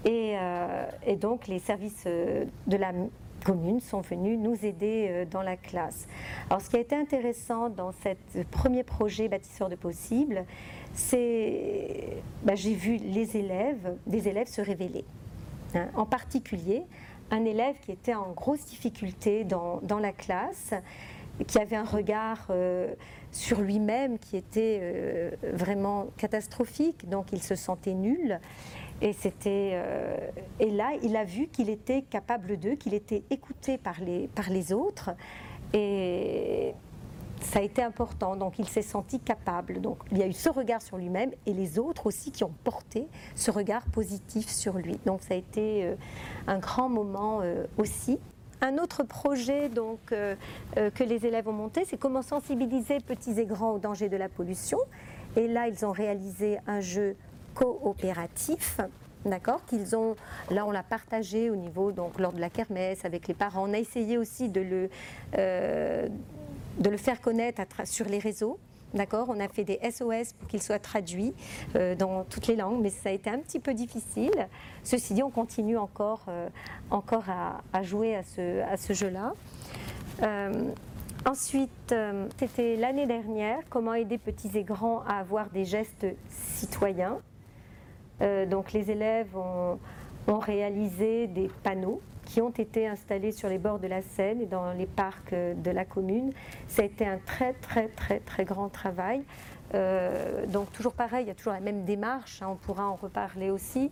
Euh, 0.07 0.87
et, 1.07 1.17
donc 1.17 1.49
les 1.49 1.59
services 1.59 2.05
euh, 2.07 2.45
de 2.67 2.77
la 2.77 2.93
commune 3.45 3.81
sont 3.81 4.01
venus 4.01 4.39
nous 4.39 4.65
aider 4.65 5.09
euh, 5.09 5.25
dans 5.25 5.43
la 5.43 5.57
classe. 5.57 6.07
Alors 6.49 6.61
ce 6.61 6.71
qui 6.71 6.77
a 6.77 6.81
été 6.81 6.95
intéressant 6.95 7.69
dans 7.69 7.93
ce 7.93 8.43
premier 8.51 8.85
projet 8.85 9.29
bâtisseur 9.29 9.69
de 9.69 9.75
possible, 9.75 10.45
c'est 10.95 12.23
bah, 12.45 12.55
j'ai 12.55 12.75
vu 12.75 12.97
les 12.97 13.37
élèves, 13.37 13.97
des 14.07 14.29
élèves 14.29 14.49
se 14.49 14.61
révéler. 14.61 15.05
Hein. 15.75 15.89
En 15.95 16.07
particulier, 16.07 16.83
un 17.31 17.45
élève 17.45 17.77
qui 17.81 17.93
était 17.93 18.15
en 18.15 18.33
grosse 18.33 18.65
difficulté 18.65 19.45
dans, 19.45 19.81
dans 19.83 19.99
la 19.99 20.13
classe, 20.13 20.73
qui 21.47 21.59
avait 21.59 21.77
un 21.77 21.85
regard 21.85 22.49
sur 23.31 23.61
lui-même 23.61 24.19
qui 24.19 24.37
était 24.37 25.31
vraiment 25.53 26.07
catastrophique, 26.17 27.09
donc 27.09 27.27
il 27.33 27.41
se 27.41 27.55
sentait 27.55 27.95
nul. 27.95 28.41
Et, 29.01 29.13
c'était, 29.13 29.71
euh, 29.75 30.17
et 30.59 30.71
là, 30.71 30.91
il 31.03 31.17
a 31.17 31.25
vu 31.25 31.47
qu'il 31.47 31.71
était 31.71 32.03
capable 32.03 32.59
d'eux, 32.59 32.75
qu'il 32.75 32.95
était 32.95 33.23
écouté 33.31 33.79
par 33.79 34.01
les, 34.01 34.29
par 34.29 34.51
les 34.51 34.73
autres. 34.73 35.11
Et 35.73 36.75
ça 37.41 37.61
a 37.61 37.63
été 37.63 37.83
important. 37.83 38.35
Donc, 38.35 38.59
il 38.59 38.69
s'est 38.69 38.83
senti 38.83 39.21
capable. 39.21 39.81
Donc, 39.81 39.99
il 40.11 40.19
y 40.19 40.23
a 40.23 40.27
eu 40.27 40.33
ce 40.33 40.49
regard 40.49 40.83
sur 40.83 40.97
lui-même 40.97 41.31
et 41.47 41.53
les 41.53 41.79
autres 41.79 42.07
aussi 42.07 42.33
qui 42.33 42.43
ont 42.43 42.53
porté 42.65 43.07
ce 43.37 43.53
regard 43.53 43.85
positif 43.87 44.49
sur 44.49 44.79
lui. 44.79 44.99
Donc, 45.07 45.23
ça 45.23 45.35
a 45.35 45.37
été 45.37 45.85
euh, 45.85 45.95
un 46.49 46.59
grand 46.59 46.89
moment 46.89 47.41
euh, 47.43 47.67
aussi. 47.77 48.19
Un 48.61 48.79
autre 48.79 49.05
projet 49.05 49.69
donc, 49.69 50.01
que 50.07 51.05
les 51.05 51.25
élèves 51.25 51.47
ont 51.47 51.53
monté, 51.53 51.85
c'est 51.85 51.97
comment 51.97 52.23
sensibiliser 52.23 52.99
petits 52.99 53.39
et 53.39 53.47
grands 53.47 53.71
au 53.71 53.79
danger 53.79 54.09
de 54.09 54.17
la 54.17 54.29
pollution. 54.29 54.79
Et 55.37 55.47
là, 55.47 55.69
ils 55.69 55.87
ont 55.87 55.93
réalisé 55.93 56.59
un 56.67 56.81
jeu 56.81 57.15
coopératif. 57.59 58.81
D'accord, 59.25 59.65
qu'ils 59.67 59.97
ont, 59.97 60.15
là 60.51 60.65
on 60.65 60.71
l'a 60.71 60.85
partagé 60.85 61.51
au 61.51 61.57
niveau, 61.57 61.91
donc 61.91 62.21
lors 62.21 62.33
de 62.33 62.41
la 62.41 62.51
kermesse 62.51 63.05
avec 63.05 63.27
les 63.27 63.35
parents. 63.35 63.69
On 63.69 63.75
a 63.75 63.79
essayé 63.79 64.17
aussi 64.17 64.49
de 64.49 64.61
le, 64.61 64.91
euh, 65.37 66.09
de 66.79 66.91
le 66.91 66.97
faire 66.97 67.21
connaître 67.21 67.63
sur 67.85 68.07
les 68.07 68.21
réseaux. 68.21 68.59
D'accord 68.95 69.27
On 69.29 69.39
a 69.41 69.49
fait 69.49 69.65
des 69.65 69.79
SOS 69.83 70.33
pour 70.33 70.49
qu'ils 70.49 70.63
soient 70.63 70.79
traduits 70.79 71.35
euh, 71.75 71.95
dans 71.95 72.25
toutes 72.25 72.47
les 72.47 72.57
langues, 72.57 72.81
mais 72.81 72.91
ça 72.91 73.11
a 73.11 73.13
été 73.13 73.29
un 73.29 73.41
petit 73.41 73.59
peu 73.59 73.75
difficile. 73.75 74.49
Ceci 74.85 75.15
dit, 75.15 75.23
on 75.23 75.31
continue 75.31 75.77
encore, 75.77 76.25
euh, 76.29 76.49
encore 76.91 77.25
à, 77.29 77.83
jouer 77.83 78.15
à 78.15 78.23
ce, 78.23 78.63
à 78.63 78.77
ce 78.77 78.93
jeu-là. 78.93 79.35
Ensuite, 81.27 81.95
c'était 82.39 82.77
l'année 82.77 83.07
dernière, 83.07 83.59
comment 83.69 83.93
aider 83.93 84.17
petits 84.17 84.57
et 84.57 84.63
grands 84.63 85.03
à 85.07 85.17
avoir 85.17 85.51
des 85.51 85.65
gestes 85.65 86.07
citoyens. 86.31 87.19
Euh, 88.21 88.47
donc 88.47 88.73
les 88.73 88.91
élèves 88.91 89.37
ont, 89.37 89.79
réalisé 90.41 91.27
des 91.27 91.51
panneaux 91.63 92.03
qui 92.27 92.43
ont 92.43 92.51
été 92.51 92.87
installés 92.87 93.33
sur 93.33 93.49
les 93.49 93.57
bords 93.57 93.79
de 93.79 93.87
la 93.87 94.03
Seine 94.03 94.43
et 94.43 94.47
dans 94.47 94.73
les 94.73 94.85
parcs 94.85 95.33
de 95.33 95.71
la 95.71 95.87
commune. 95.87 96.33
Ça 96.67 96.83
a 96.83 96.85
été 96.85 97.07
un 97.07 97.17
très 97.17 97.55
très 97.55 97.89
très 97.89 98.21
très 98.21 98.45
grand 98.45 98.69
travail. 98.69 99.25
Euh, 99.75 100.47
donc 100.47 100.73
toujours 100.73 100.95
pareil, 100.95 101.25
il 101.25 101.29
y 101.29 101.31
a 101.31 101.35
toujours 101.35 101.53
la 101.53 101.61
même 101.61 101.85
démarche, 101.85 102.41
hein, 102.41 102.49
on 102.51 102.57
pourra 102.57 102.87
en 102.87 102.95
reparler 102.95 103.51
aussi. 103.51 103.91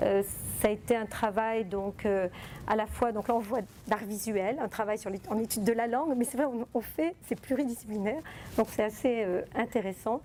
Euh, 0.00 0.22
ça 0.60 0.68
a 0.68 0.70
été 0.70 0.96
un 0.96 1.04
travail 1.04 1.64
donc 1.64 2.06
euh, 2.06 2.28
à 2.66 2.74
la 2.74 2.86
fois 2.86 3.12
donc 3.12 3.28
là 3.28 3.34
on 3.34 3.40
voit 3.40 3.60
d'art 3.86 4.04
visuel, 4.04 4.58
un 4.60 4.68
travail 4.68 4.98
sur 4.98 5.10
en 5.28 5.38
étude 5.38 5.64
de 5.64 5.72
la 5.72 5.86
langue, 5.86 6.14
mais 6.16 6.24
c'est 6.24 6.38
vrai 6.38 6.46
on, 6.46 6.66
on 6.72 6.80
fait 6.80 7.14
c'est 7.26 7.38
pluridisciplinaire, 7.38 8.22
donc 8.56 8.68
c'est 8.70 8.84
assez 8.84 9.26
intéressant. 9.54 10.22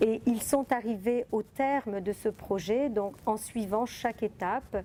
Et 0.00 0.20
ils 0.26 0.42
sont 0.42 0.66
arrivés 0.72 1.24
au 1.32 1.42
terme 1.42 2.00
de 2.00 2.12
ce 2.12 2.28
projet, 2.28 2.88
donc 2.88 3.14
en 3.26 3.36
suivant 3.36 3.86
chaque 3.86 4.22
étape. 4.22 4.84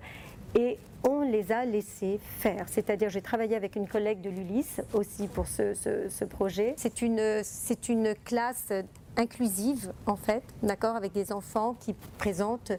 Et 0.54 0.78
on 1.08 1.22
les 1.22 1.52
a 1.52 1.64
laissés 1.64 2.18
faire. 2.38 2.66
C'est-à-dire, 2.68 3.08
j'ai 3.08 3.22
travaillé 3.22 3.56
avec 3.56 3.76
une 3.76 3.88
collègue 3.88 4.20
de 4.20 4.30
l'ULIS 4.30 4.80
aussi 4.92 5.28
pour 5.28 5.46
ce, 5.46 5.74
ce, 5.74 6.24
projet. 6.24 6.74
C'est 6.76 7.02
une, 7.02 8.14
classe 8.24 8.72
inclusive 9.16 9.92
en 10.06 10.16
fait, 10.16 10.42
d'accord, 10.62 10.96
avec 10.96 11.12
des 11.12 11.32
enfants 11.32 11.76
qui 11.78 11.94
présentent 12.18 12.72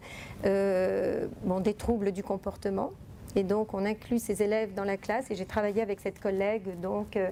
euh, 0.45 1.27
des 1.61 1.73
troubles 1.73 2.11
du 2.11 2.23
comportement. 2.23 2.91
Et 3.35 3.43
donc 3.43 3.73
on 3.73 3.85
inclut 3.85 4.19
ces 4.19 4.41
élèves 4.43 4.73
dans 4.73 4.83
la 4.83 4.97
classe 4.97 5.29
et 5.31 5.35
j'ai 5.35 5.45
travaillé 5.45 5.81
avec 5.81 5.99
cette 5.99 6.19
collègue 6.19 6.79
donc 6.81 7.15
euh, 7.15 7.29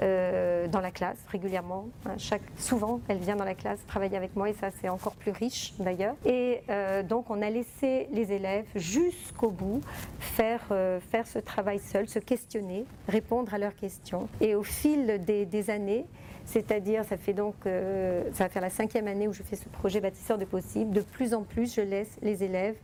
euh, 0.00 0.68
dans 0.68 0.80
la 0.80 0.90
classe 0.90 1.18
régulièrement. 1.28 1.88
Hein, 2.04 2.16
souvent 2.56 3.00
elle 3.08 3.18
vient 3.18 3.36
dans 3.36 3.44
la 3.44 3.54
classe 3.54 3.78
travailler 3.86 4.16
avec 4.16 4.34
moi 4.36 4.50
et 4.50 4.54
ça 4.54 4.68
c'est 4.80 4.88
encore 4.88 5.14
plus 5.14 5.32
riche 5.32 5.74
d'ailleurs. 5.78 6.16
Et 6.24 6.62
euh, 6.68 7.02
donc 7.02 7.30
on 7.30 7.42
a 7.42 7.50
laissé 7.50 8.08
les 8.12 8.32
élèves 8.32 8.66
jusqu'au 8.74 9.50
bout 9.50 9.80
faire, 10.18 10.62
faire 11.10 11.26
ce 11.26 11.38
travail 11.38 11.78
seul, 11.78 12.08
se 12.08 12.18
questionner, 12.18 12.84
répondre 13.08 13.54
à 13.54 13.58
leurs 13.58 13.76
questions. 13.76 14.28
Et 14.40 14.54
au 14.54 14.62
fil 14.62 15.20
des 15.24 15.70
années, 15.70 16.06
c'est-à-dire, 16.46 17.04
ça 17.04 17.16
fait 17.16 17.32
donc, 17.32 17.54
euh, 17.66 18.22
ça 18.32 18.44
va 18.44 18.48
faire 18.48 18.62
la 18.62 18.70
cinquième 18.70 19.08
année 19.08 19.26
où 19.26 19.32
je 19.32 19.42
fais 19.42 19.56
ce 19.56 19.68
projet 19.68 20.00
bâtisseur 20.00 20.38
de 20.38 20.44
possible. 20.44 20.92
De 20.92 21.00
plus 21.00 21.34
en 21.34 21.42
plus, 21.42 21.74
je 21.74 21.80
laisse 21.80 22.16
les 22.22 22.44
élèves 22.44 22.76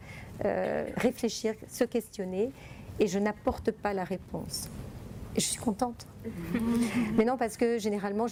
euh, 0.45 0.85
réfléchir, 0.97 1.55
se 1.69 1.85
questionner, 1.85 2.51
et 2.99 3.07
je 3.07 3.21
n'apporte 3.21 3.71
pas 3.71 3.95
la 3.95 4.03
réponse. 4.03 4.69
Et 5.37 5.41
je 5.41 5.47
suis 5.47 5.61
contente. 5.61 6.09
Mais 7.17 7.25
non, 7.25 7.37
parce 7.37 7.57
que 7.57 7.79
généralement, 7.79 8.27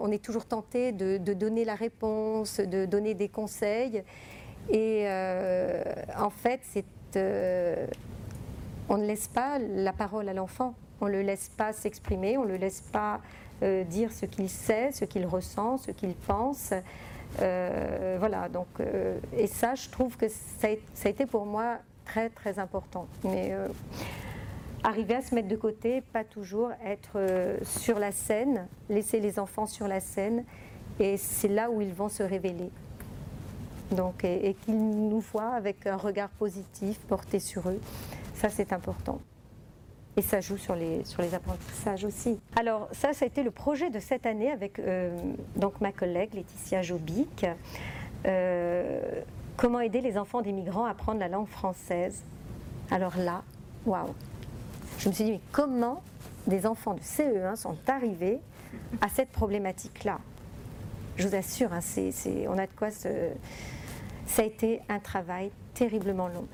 on 0.00 0.10
est 0.10 0.22
toujours 0.22 0.46
tenté 0.46 0.90
de, 0.90 1.16
de, 1.16 1.32
donner 1.32 1.64
la 1.64 1.76
réponse, 1.76 2.58
de 2.58 2.84
donner 2.84 3.14
des 3.14 3.28
conseils. 3.28 4.02
Et 4.68 5.04
euh, 5.06 5.82
en 6.18 6.30
fait, 6.30 6.60
c'est, 6.64 6.84
on 8.88 8.98
ne 8.98 9.06
laisse 9.06 9.28
pas 9.28 9.60
la 9.60 9.92
parole 9.92 10.28
à 10.28 10.34
l'enfant. 10.34 10.74
On 11.02 11.06
ne 11.06 11.14
le 11.14 11.22
laisse 11.22 11.48
pas 11.48 11.72
s'exprimer, 11.72 12.38
on 12.38 12.44
ne 12.44 12.50
le 12.50 12.56
laisse 12.58 12.80
pas 12.80 13.20
euh, 13.64 13.82
dire 13.82 14.12
ce 14.12 14.24
qu'il 14.24 14.48
sait, 14.48 14.92
ce 14.92 15.04
qu'il 15.04 15.26
ressent, 15.26 15.76
ce 15.76 15.90
qu'il 15.90 16.14
pense. 16.14 16.72
Euh, 17.40 18.16
voilà, 18.20 18.48
donc, 18.48 18.68
euh, 18.78 19.18
et 19.36 19.48
ça, 19.48 19.74
je 19.74 19.88
trouve 19.88 20.16
que 20.16 20.28
ça 20.28 20.68
a, 20.68 21.08
été 21.08 21.26
pour 21.26 21.44
moi 21.44 21.78
très, 22.04 22.30
très 22.30 22.60
important. 22.60 23.08
Mais 23.24 23.52
arriver 24.84 25.16
à 25.16 25.22
se 25.22 25.34
mettre 25.34 25.48
de 25.48 25.56
côté, 25.56 26.02
pas 26.02 26.22
toujours 26.22 26.70
être 26.84 27.18
sur 27.64 27.98
la 27.98 28.12
scène, 28.12 28.68
laisser 28.88 29.18
les 29.18 29.40
enfants 29.40 29.66
sur 29.66 29.88
la 29.88 29.98
scène, 29.98 30.44
et 31.00 31.16
c'est 31.16 31.48
là 31.48 31.68
où 31.68 31.80
ils 31.80 31.92
vont 31.92 32.08
se 32.08 32.22
révéler. 32.22 32.70
Donc, 33.90 34.22
et, 34.22 34.50
et 34.50 34.54
qu'ils 34.54 34.78
nous 34.78 35.20
voient 35.20 35.54
avec 35.54 35.84
un 35.88 35.96
regard 35.96 36.30
positif 36.30 37.00
porté 37.08 37.40
sur 37.40 37.68
eux, 37.68 37.80
ça 38.36 38.50
c'est 38.50 38.72
important. 38.72 39.20
Et 40.16 40.22
ça 40.22 40.40
joue 40.40 40.58
sur 40.58 40.74
les, 40.74 41.04
sur 41.04 41.22
les 41.22 41.34
apprentissages 41.34 42.04
aussi. 42.04 42.38
Alors 42.56 42.88
ça, 42.92 43.12
ça 43.14 43.24
a 43.24 43.28
été 43.28 43.42
le 43.42 43.50
projet 43.50 43.88
de 43.88 43.98
cette 43.98 44.26
année 44.26 44.50
avec 44.50 44.78
euh, 44.78 45.10
donc 45.56 45.80
ma 45.80 45.90
collègue 45.90 46.34
Laetitia 46.34 46.82
Jobic. 46.82 47.46
Euh, 48.26 49.22
comment 49.56 49.80
aider 49.80 50.00
les 50.00 50.18
enfants 50.18 50.42
des 50.42 50.52
migrants 50.52 50.84
à 50.84 50.90
apprendre 50.90 51.20
la 51.20 51.28
langue 51.28 51.48
française 51.48 52.22
Alors 52.90 53.16
là, 53.16 53.42
waouh 53.86 54.14
Je 54.98 55.08
me 55.08 55.14
suis 55.14 55.24
dit, 55.24 55.32
mais 55.32 55.40
comment 55.50 56.02
des 56.46 56.66
enfants 56.66 56.94
de 56.94 57.00
CE1 57.00 57.56
sont 57.56 57.78
arrivés 57.86 58.38
à 59.00 59.08
cette 59.08 59.30
problématique-là? 59.30 60.18
Je 61.16 61.28
vous 61.28 61.34
assure, 61.34 61.72
hein, 61.72 61.80
on 62.48 62.58
a 62.58 62.66
de 62.66 62.72
quoi. 62.76 62.90
Ça 62.90 64.42
a 64.42 64.44
été 64.44 64.80
un 64.88 64.98
travail 64.98 65.50
terriblement 65.74 66.28
long. 66.28 66.46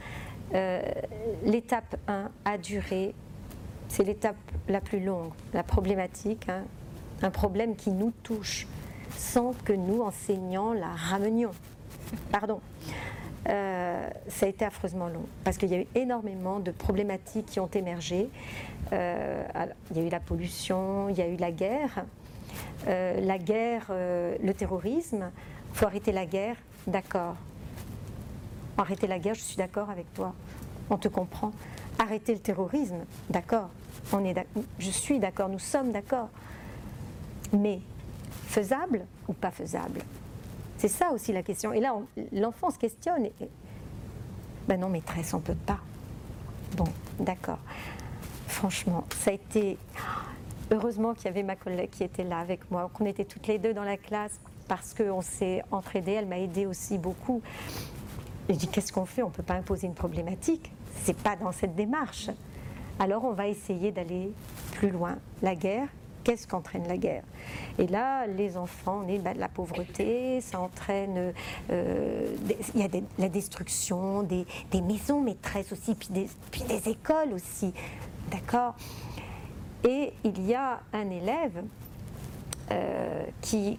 Euh, 0.55 0.83
l'étape 1.45 1.97
1 2.09 2.31
a 2.45 2.59
duré 2.59 3.15
c'est 3.89 4.05
l'étape 4.05 4.37
la 4.69 4.81
plus 4.81 5.01
longue, 5.01 5.33
la 5.53 5.63
problématique, 5.63 6.49
hein, 6.49 6.65
un 7.23 7.31
problème 7.31 7.75
qui 7.77 7.91
nous 7.91 8.13
touche, 8.23 8.67
sans 9.17 9.53
que 9.65 9.73
nous, 9.73 10.03
enseignants, 10.03 10.73
la 10.73 10.89
ramenions. 10.89 11.53
Pardon. 12.31 12.61
Euh, 13.49 14.09
ça 14.29 14.47
a 14.47 14.49
été 14.49 14.65
affreusement 14.65 15.09
long, 15.09 15.25
parce 15.43 15.57
qu'il 15.57 15.71
y 15.71 15.75
a 15.75 15.79
eu 15.79 15.87
énormément 15.95 16.61
de 16.61 16.71
problématiques 16.71 17.47
qui 17.47 17.61
ont 17.61 17.71
émergé. 17.73 18.29
Euh, 18.93 19.45
il 19.91 19.97
y 19.97 20.01
a 20.01 20.07
eu 20.07 20.11
la 20.11 20.21
pollution, 20.21 21.09
il 21.09 21.17
y 21.17 21.23
a 21.23 21.29
eu 21.29 21.37
la 21.37 21.51
guerre. 21.51 22.05
Euh, 22.89 23.21
la 23.21 23.39
guerre, 23.39 23.87
le 23.91 24.53
terrorisme, 24.53 25.31
il 25.73 25.79
faut 25.79 25.87
arrêter 25.87 26.13
la 26.13 26.27
guerre, 26.27 26.57
d'accord. 26.87 27.37
Arrêter 28.77 29.07
la 29.07 29.19
guerre, 29.19 29.35
je 29.35 29.41
suis 29.41 29.57
d'accord 29.57 29.91
avec 29.91 30.13
toi, 30.15 30.35
on 30.91 30.99
te 30.99 31.09
comprend 31.09 31.53
arrêter 31.99 32.35
le 32.35 32.41
terrorisme, 32.41 32.99
d'accord, 33.29 33.71
on 34.13 34.25
est 34.25 34.47
je 34.79 34.91
suis 34.91 35.19
d'accord, 35.19 35.49
nous 35.49 35.59
sommes 35.59 35.93
d'accord. 35.93 36.29
Mais 37.53 37.81
faisable 38.31 39.07
ou 39.27 39.33
pas 39.33 39.51
faisable? 39.51 40.01
C'est 40.77 40.89
ça 40.89 41.11
aussi 41.11 41.33
la 41.33 41.43
question. 41.43 41.73
Et 41.73 41.81
là, 41.81 41.95
l'enfant 42.33 42.71
se 42.71 42.79
questionne. 42.79 43.27
Et, 43.27 43.33
ben 44.67 44.79
non, 44.79 44.89
maîtresse, 44.89 45.35
on 45.35 45.41
peut 45.41 45.55
pas. 45.55 45.79
Bon, 46.77 46.85
d'accord. 47.19 47.59
Franchement, 48.47 49.05
ça 49.19 49.31
a 49.31 49.35
été. 49.35 49.79
Heureusement 50.71 51.15
qu'il 51.15 51.25
y 51.25 51.29
avait 51.29 51.43
ma 51.43 51.57
collègue 51.57 51.89
qui 51.91 52.05
était 52.05 52.25
là 52.25 52.39
avec 52.39 52.71
moi, 52.71 52.91
qu'on 52.93 53.07
était 53.07 53.25
toutes 53.25 53.47
les 53.47 53.59
deux 53.59 53.73
dans 53.73 53.85
la 53.85 53.97
classe 53.97 54.39
parce 54.69 54.93
qu'on 54.93 55.23
s'est 55.23 55.63
entraidés. 55.71 56.13
Elle 56.13 56.27
m'a 56.27 56.39
aidé 56.39 56.67
aussi 56.67 56.99
beaucoup. 56.99 57.41
Je 58.51 58.55
dis 58.55 58.69
qu'est-ce 58.69 58.93
qu'on 58.93 59.07
fait? 59.07 59.23
On 59.23 59.29
ne 59.29 59.33
peut 59.33 59.43
pas 59.43 59.55
imposer 59.55 59.87
une 59.87 59.95
problématique 59.95 60.71
c'est 61.05 61.17
pas 61.17 61.37
dans 61.37 61.53
cette 61.53 61.75
démarche. 61.75 62.31
Alors 62.99 63.25
on 63.25 63.33
va 63.33 63.49
essayer 63.49 63.93
d'aller 63.93 64.33
plus 64.73 64.91
loin. 64.91 65.17
La 65.43 65.55
guerre, 65.55 65.89
qu'est-ce 66.25 66.47
qu'entraîne 66.47 66.87
la 66.89 66.97
guerre? 66.97 67.23
Et 67.79 67.87
là, 67.87 68.27
les 68.27 68.57
enfants, 68.57 69.03
on 69.05 69.09
est 69.09 69.19
bah, 69.19 69.35
de 69.35 69.39
la 69.39 69.49
pauvreté, 69.49 70.41
ça 70.41 70.61
entraîne, 70.61 71.33
euh, 71.71 72.27
il 72.75 72.81
y 72.81 72.85
a 72.85 72.89
la 73.19 73.29
destruction 73.29 74.23
des, 74.25 74.45
maisons 74.83 75.23
maîtresses 75.23 75.73
aussi, 75.73 75.95
puis 75.95 76.09
des, 76.11 76.89
écoles 76.89 77.33
aussi, 77.33 77.73
d'accord? 78.31 78.75
Et 79.89 80.13
il 80.25 80.47
y 80.47 80.55
a 80.55 80.81
un 80.93 81.09
élève 81.09 81.63
euh, 82.73 83.25
qui, 83.41 83.79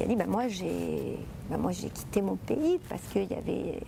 a 0.00 0.04
dit, 0.04 0.16
bah, 0.16 0.26
moi 0.26 0.48
j'ai 0.48 1.16
bah, 1.48 1.58
quitté 1.72 2.20
mon 2.20 2.36
pays 2.36 2.78
parce 2.88 3.02
qu'il 3.04 3.30
y 3.30 3.34
avait 3.34 3.80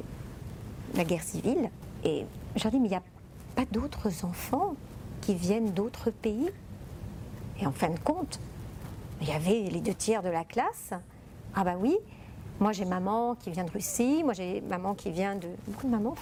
la 0.95 1.05
guerre 1.05 1.23
civile, 1.23 1.71
et 2.05 2.25
je 2.57 2.63
leur 2.63 2.73
dis, 2.73 2.81
mais 2.81 2.89
il 2.89 2.91
n'y 2.91 2.97
a 2.97 3.03
pas 3.55 3.65
d'autres 3.71 4.25
enfants 4.25 4.75
qui 5.21 5.35
viennent 5.35 5.73
d'autres 5.73 6.11
pays? 6.11 6.51
Et 7.61 7.67
en 7.67 7.73
fin 7.73 7.91
de 7.91 7.99
compte, 7.99 8.41
il 9.21 9.29
y 9.29 9.33
avait 9.33 9.69
les 9.71 9.81
deux 9.81 9.95
tiers 9.95 10.23
de 10.23 10.29
la 10.29 10.45
classe. 10.45 10.93
Ah 11.55 11.65
bah 11.65 11.75
oui, 11.79 11.97
moi 12.59 12.73
j'ai 12.73 12.85
maman 12.85 13.35
qui 13.35 13.51
vient 13.51 13.65
de 13.65 13.71
Russie, 13.71 14.23
moi 14.25 14.33
j'ai 14.33 14.61
maman 14.63 14.95
qui 14.95 15.11
vient 15.11 15.35
de 15.37 15.49
beaucoup 15.67 15.87
de 15.87 15.93
mamans, 15.93 16.15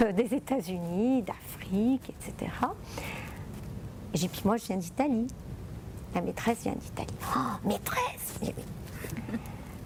euh, 0.00 0.12
des 0.12 0.34
États-Unis, 0.34 1.22
d'Afrique, 1.22 2.10
etc. 2.10 2.50
Et 4.14 4.28
puis 4.28 4.42
moi 4.44 4.56
je 4.56 4.66
viens 4.66 4.76
d'Italie. 4.76 5.26
La 6.14 6.20
maîtresse 6.20 6.62
vient 6.62 6.74
d'Italie. 6.74 7.14
Oh, 7.34 7.66
maîtresse 7.66 8.40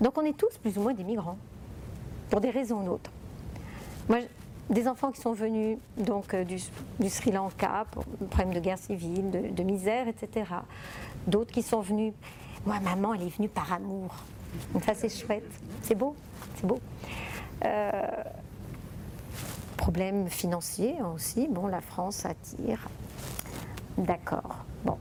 Donc 0.00 0.18
on 0.18 0.22
est 0.22 0.36
tous 0.36 0.58
plus 0.58 0.76
ou 0.76 0.82
moins 0.82 0.94
des 0.94 1.04
migrants, 1.04 1.38
pour 2.30 2.40
des 2.40 2.50
raisons 2.50 2.82
ou 2.82 2.84
d'autres. 2.84 3.10
Moi, 4.08 4.18
des 4.70 4.88
enfants 4.88 5.12
qui 5.12 5.20
sont 5.20 5.32
venus 5.32 5.78
donc 5.96 6.34
euh, 6.34 6.44
du, 6.44 6.58
Sri 7.08 7.30
Lanka 7.30 7.86
pour 7.90 8.04
problème 8.30 8.54
de 8.54 8.60
guerre 8.60 8.78
civile, 8.78 9.30
de, 9.30 9.62
misère, 9.62 10.08
etc. 10.08 10.50
D'autres 11.26 11.52
qui 11.52 11.62
sont 11.62 11.80
venus. 11.80 12.12
Moi, 12.64 12.80
maman, 12.80 13.14
elle 13.14 13.22
est 13.22 13.36
venue 13.36 13.48
par 13.48 13.72
amour. 13.72 14.14
Donc 14.72 14.84
ça, 14.84 14.94
c'est 14.94 15.08
chouette. 15.08 15.48
C'est 15.82 15.94
beau. 15.94 16.16
C'est 16.56 16.66
beau. 16.66 16.80
Euh, 17.64 18.02
problème 19.76 20.28
financier 20.28 20.96
aussi. 21.14 21.46
Bon, 21.48 21.68
la 21.68 21.80
France 21.80 22.26
attire. 22.26 22.88
D'accord. 23.96 24.64
Bon. 24.84 24.98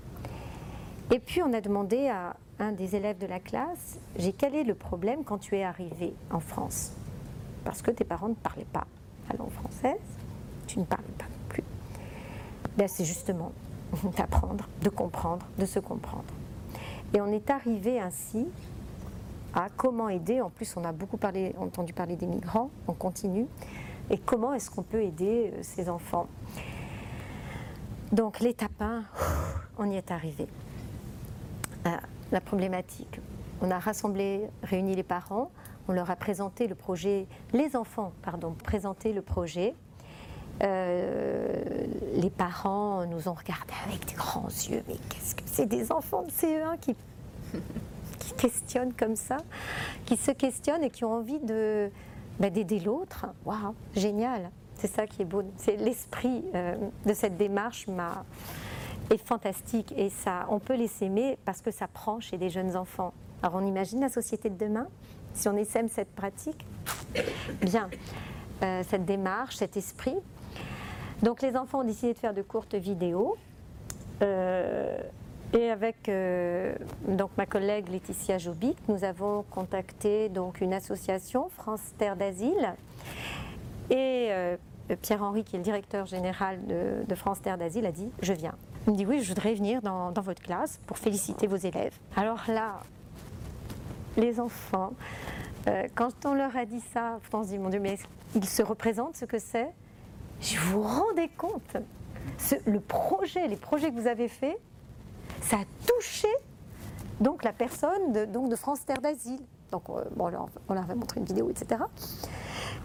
Et 1.12 1.20
puis 1.20 1.42
on 1.42 1.54
a 1.54 1.62
demandé 1.62 2.08
à 2.08 2.36
un 2.60 2.72
des 2.72 2.96
élèves 2.96 3.18
de 3.18 3.28
la 3.28 3.40
classe, 3.40 4.00
j'ai 4.18 4.30
est 4.30 4.64
le 4.64 4.76
problème 4.76 5.24
quand 5.24 5.38
tu 5.38 5.58
es 5.58 5.64
arrivé 5.64 6.14
en 6.32 6.40
France? 6.40 6.94
Parce 7.64 7.82
que 7.82 7.92
tes 7.92 8.06
parents 8.06 8.30
ne 8.30 8.36
parlaient 8.36 8.66
pas 8.72 8.86
la 9.30 9.38
langue 9.38 9.52
française, 9.52 10.00
tu 10.68 10.80
ne 10.80 10.86
parlais 10.86 11.06
pas 11.18 11.26
non 11.26 11.50
plus. 11.50 11.64
Ben, 12.78 12.88
c'est 12.88 13.06
justement 13.06 13.52
d'apprendre, 14.18 14.68
de 14.82 14.90
comprendre, 14.90 15.46
de 15.58 15.66
se 15.66 15.80
comprendre. 15.80 16.26
Et 17.14 17.22
on 17.22 17.28
est 17.28 17.50
arrivé 17.50 18.00
ainsi 18.00 18.48
à 19.54 19.68
comment 19.76 20.10
aider. 20.10 20.42
En 20.42 20.50
plus, 20.50 20.76
on 20.76 20.84
a 20.84 20.92
beaucoup 20.92 21.18
parlé, 21.18 21.56
entendu 21.58 21.94
parler 21.94 22.16
des 22.16 22.28
migrants, 22.28 22.70
on 22.88 22.94
continue. 22.94 23.48
Et 24.10 24.18
comment 24.18 24.54
est-ce 24.54 24.70
qu'on 24.70 24.84
peut 24.84 25.02
aider 25.02 25.52
euh, 25.54 25.60
ces 25.62 25.90
enfants? 25.90 26.28
Donc, 28.12 28.40
l'étape 28.40 28.80
1, 28.80 29.04
on 29.78 29.90
y 29.90 29.96
est 29.96 30.12
arrivé. 30.12 30.48
Euh, 31.88 31.90
la 32.32 32.42
problématique. 32.42 33.20
On 33.62 33.72
a 33.72 33.80
rassemblé, 33.80 34.48
réuni 34.64 34.96
les 34.96 35.04
parents, 35.04 35.50
on 35.88 35.94
leur 35.94 36.10
a 36.10 36.16
présenté 36.16 36.68
le 36.68 36.76
projet, 36.76 37.28
les 37.54 37.76
enfants, 37.76 38.12
pardon, 38.22 38.56
présenté 38.64 39.14
le 39.14 39.22
projet. 39.22 39.76
Euh, 40.64 41.86
les 42.14 42.30
parents 42.30 43.06
nous 43.06 43.28
ont 43.28 43.34
regardés 43.34 43.74
avec 43.86 44.06
des 44.06 44.14
grands 44.14 44.48
yeux, 44.48 44.84
mais 44.88 44.96
qu'est-ce 45.10 45.36
que 45.36 45.44
c'est 45.46 45.66
des 45.66 45.92
enfants 45.92 46.24
de 46.24 46.32
CE1 46.32 46.80
qui, 46.80 46.96
questionnent 48.38 48.94
comme 48.94 49.16
ça, 49.16 49.38
qui 50.06 50.18
se 50.18 50.32
questionnent 50.32 50.84
et 50.84 50.90
qui 50.90 51.06
ont 51.06 51.14
envie 51.14 51.40
de 51.40 51.90
bah, 52.40 52.50
d'aider 52.50 52.80
l'autre. 52.80 53.28
Waouh, 53.46 53.76
génial, 53.96 54.50
c'est 54.76 54.88
ça 54.88 55.08
qui 55.08 55.22
est 55.22 55.26
beau. 55.26 55.44
C'est 55.58 55.78
l'esprit 55.78 56.44
euh, 56.54 56.76
de 57.06 57.14
cette 57.14 57.38
démarche 57.38 57.88
m'a 57.88 58.26
est 59.12 59.18
fantastique 59.18 59.94
et 59.96 60.10
ça, 60.10 60.46
on 60.50 60.60
peut 60.60 60.76
les 60.76 60.88
s'aimer 60.88 61.38
parce 61.46 61.62
que 61.62 61.72
ça 61.72 61.88
prend 61.88 62.20
chez 62.20 62.38
des 62.38 62.50
jeunes 62.50 62.76
enfants. 62.76 63.14
Alors 63.44 63.62
on 63.62 63.66
imagine 63.66 64.02
la 64.02 64.10
société 64.10 64.50
de 64.50 64.58
demain? 64.58 64.88
Si 65.36 65.48
on 65.50 65.56
essaime 65.58 65.90
cette 65.90 66.14
pratique. 66.16 66.66
Bien, 67.62 67.90
euh, 68.64 68.82
cette 68.88 69.06
démarche, 69.06 69.58
cet 69.58 69.78
esprit. 69.78 70.16
Donc 71.22 71.42
les 71.42 71.56
enfants 71.56 71.82
ont 71.82 71.86
décidé 71.86 72.14
de 72.14 72.18
faire 72.18 72.34
de 72.34 72.42
courtes 72.42 72.76
vidéos. 72.76 73.38
Euh, 74.22 74.98
et 75.54 75.70
avec 75.70 76.10
euh, 76.10 76.76
donc 77.08 77.30
ma 77.38 77.46
collègue 77.46 77.90
Laetitia 77.90 78.38
Jobic, 78.38 78.78
nous 78.88 79.04
avons 79.04 79.44
contacté 79.52 80.30
donc 80.30 80.62
une 80.62 80.74
association 80.74 81.50
France 81.50 81.82
Terre 81.98 82.16
d'Asile 82.16 82.74
et 83.90 84.30
Pierre-Henri, 85.02 85.44
qui 85.44 85.56
est 85.56 85.60
le 85.60 85.64
directeur 85.64 86.08
général 86.08 86.60
de, 86.66 87.16
France 87.16 87.42
Terre 87.42 87.58
d'Asile, 87.58 87.86
a 87.86 87.92
dit 87.92 88.10
je 88.22 88.34
viens. 88.34 88.56
Il 88.88 88.94
me 88.94 88.98
dit 88.98 89.06
oui, 89.06 89.22
je 89.22 89.30
voudrais 89.30 89.54
venir 89.54 89.82
dans, 89.82 90.12
dans 90.12 90.22
votre 90.22 90.42
classe 90.42 90.80
pour 90.88 90.98
féliciter 90.98 91.46
vos 91.46 91.56
élèves. 91.56 91.94
Alors 92.16 92.44
là, 92.48 92.80
les 94.18 94.40
enfants, 94.40 94.94
euh, 95.68 95.88
quand 95.96 96.26
on 96.26 96.34
leur 96.34 96.56
a 96.56 96.66
dit 96.66 96.82
ça, 96.94 97.20
on 97.34 97.44
se 97.44 97.50
dit, 97.50 97.58
mon 97.58 97.70
Dieu, 97.70 97.80
mais 97.80 97.98
ils 98.36 98.46
se 98.46 98.62
représentent 98.62 99.16
ce 99.16 99.26
que 99.26 99.40
c'est? 99.40 99.70
Je 100.42 100.60
vous 100.60 100.82
rendez 100.82 101.30
compte 101.30 101.78
Le 102.66 102.80
projet, 102.80 103.48
les 103.48 103.56
projets 103.56 103.90
que 103.92 104.00
vous 104.00 104.08
avez 104.08 104.28
faits, 104.28 104.60
ça 105.42 105.58
a 105.58 105.64
touché 105.88 106.28
donc 107.20 107.44
la 107.44 107.54
personne 107.54 108.12
de, 108.12 108.26
donc 108.26 108.50
de 108.50 108.56
France 108.56 108.86
Terre 108.86 109.02
d'Asile. 109.02 109.42
Donc, 109.72 109.84
euh, 109.90 110.04
bon, 110.16 110.32
on 110.68 110.74
leur 110.74 110.90
a 110.90 110.96
montré 110.96 111.20
une 111.20 111.26
vidéo, 111.26 111.50
etc. 111.50 111.82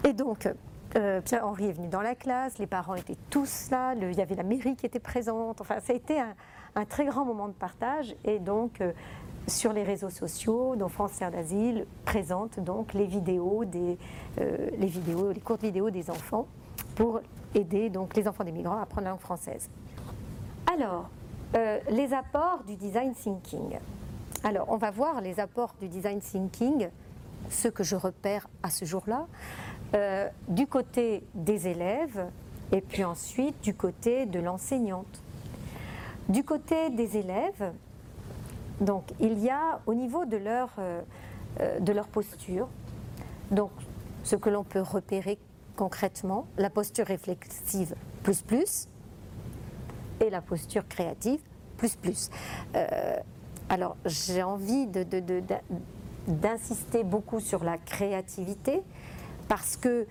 Et 0.04 0.12
donc, 0.12 0.48
euh, 0.96 1.20
Pierre-Henri 1.20 1.68
est 1.68 1.72
venu 1.72 1.88
dans 1.88 2.00
la 2.00 2.14
classe, 2.14 2.58
les 2.58 2.66
parents 2.66 2.94
étaient 2.94 3.18
tous 3.30 3.70
là, 3.70 3.94
il 3.94 4.12
y 4.12 4.20
avait 4.20 4.34
la 4.34 4.42
mairie 4.42 4.76
qui 4.76 4.86
était 4.86 4.98
présente. 4.98 5.60
Enfin, 5.60 5.80
ça 5.80 5.92
a 5.92 5.96
été 5.96 6.20
un, 6.20 6.84
très 6.84 7.04
grand 7.04 7.24
moment 7.24 7.48
de 7.48 7.52
partage. 7.52 8.14
Et 8.24 8.38
donc, 8.38 8.80
sur 9.46 9.72
les 9.72 9.82
réseaux 9.82 10.10
sociaux, 10.10 10.76
dont 10.76 10.88
France 10.88 11.12
Terre 11.18 11.30
d'Asile 11.30 11.86
présente 12.04 12.60
donc 12.60 12.94
les 12.94 13.06
vidéos, 13.06 13.64
euh, 13.64 13.96
les 14.78 14.86
vidéos, 14.86 15.32
courtes 15.44 15.62
vidéos 15.62 15.90
des 15.90 16.10
enfants 16.10 16.46
pour 16.94 17.20
aider 17.54 17.90
donc 17.90 18.16
les 18.16 18.28
enfants 18.28 18.44
des 18.44 18.52
migrants 18.52 18.78
à 18.78 18.82
apprendre 18.82 19.04
la 19.04 19.10
langue 19.10 19.20
française. 19.20 19.68
Alors, 20.72 21.08
euh, 21.56 21.80
les 21.90 22.12
apports 22.12 22.62
du 22.66 22.76
design 22.76 23.12
thinking. 23.12 23.78
Alors, 24.44 24.66
on 24.70 24.76
va 24.76 24.90
voir 24.90 25.20
les 25.20 25.40
apports 25.40 25.74
du 25.80 25.88
design 25.88 26.20
thinking, 26.20 26.88
ce 27.48 27.68
que 27.68 27.82
je 27.82 27.96
repère 27.96 28.46
à 28.62 28.70
ce 28.70 28.84
jour-là, 28.84 29.26
euh, 29.92 30.28
du 30.46 30.68
côté 30.68 31.24
des 31.34 31.66
élèves 31.66 32.28
et 32.70 32.80
puis 32.80 33.02
ensuite 33.02 33.60
du 33.60 33.74
côté 33.74 34.24
de 34.24 34.38
l'enseignante. 34.38 35.20
Du 36.28 36.44
côté 36.44 36.90
des 36.90 37.16
élèves, 37.16 37.72
donc 38.80 39.10
il 39.18 39.40
y 39.40 39.50
a 39.50 39.80
au 39.86 39.94
niveau 39.94 40.26
de 40.26 40.36
leur, 40.36 40.70
euh, 40.78 41.00
euh, 41.60 42.02
posture, 42.12 42.68
donc 43.50 43.72
ce 44.22 44.36
que 44.36 44.48
l'on 44.48 44.62
peut 44.62 44.80
repérer 44.80 45.38
concrètement, 45.74 46.46
la 46.56 46.70
posture 46.70 47.06
réflexive 47.06 47.96
plus 48.22 48.42
plus 48.42 48.86
et 50.20 50.30
la 50.30 50.40
posture 50.40 50.86
créative 50.86 51.40
plus 51.76 51.96
plus. 51.96 52.30
Alors 53.68 53.96
j'ai 54.04 54.42
envie 54.42 54.86
d'insister 56.28 57.02
beaucoup 57.02 57.40
sur 57.40 57.64
la 57.64 57.78
créativité 57.78 58.82
parce 59.50 59.76
que 59.76 60.06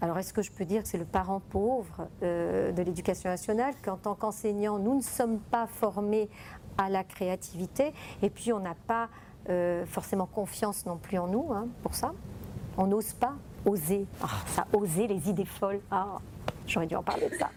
alors, 0.00 0.16
est-ce 0.16 0.32
que 0.32 0.40
je 0.40 0.50
peux 0.50 0.64
dire 0.64 0.82
que 0.82 0.88
c'est 0.88 0.96
le 0.96 1.04
parent 1.04 1.40
pauvre 1.50 2.08
de 2.22 2.82
l'éducation 2.82 3.28
nationale 3.28 3.74
qu'en 3.82 3.98
tant 3.98 4.14
qu'enseignant, 4.14 4.78
nous 4.78 4.94
ne 4.94 5.02
sommes 5.02 5.38
pas 5.38 5.66
formés 5.66 6.30
à 6.78 6.88
la 6.88 7.04
créativité. 7.04 7.92
Et 8.22 8.30
puis 8.30 8.52
on 8.52 8.60
n'a 8.60 8.76
pas 8.86 9.08
euh, 9.50 9.84
forcément 9.86 10.26
confiance 10.26 10.86
non 10.86 10.96
plus 10.96 11.18
en 11.18 11.26
nous 11.26 11.52
hein, 11.52 11.66
pour 11.82 11.94
ça. 11.94 12.12
On 12.78 12.86
n'ose 12.86 13.12
pas 13.12 13.34
oser. 13.66 14.06
Ah, 14.22 14.28
ça, 14.46 14.66
oser 14.72 15.08
les 15.08 15.28
idées 15.28 15.44
folles. 15.44 15.80
Ah, 15.90 16.18
j'aurais 16.66 16.86
dû 16.86 16.94
en 16.94 17.02
parler 17.02 17.28
de 17.28 17.34
ça. 17.34 17.50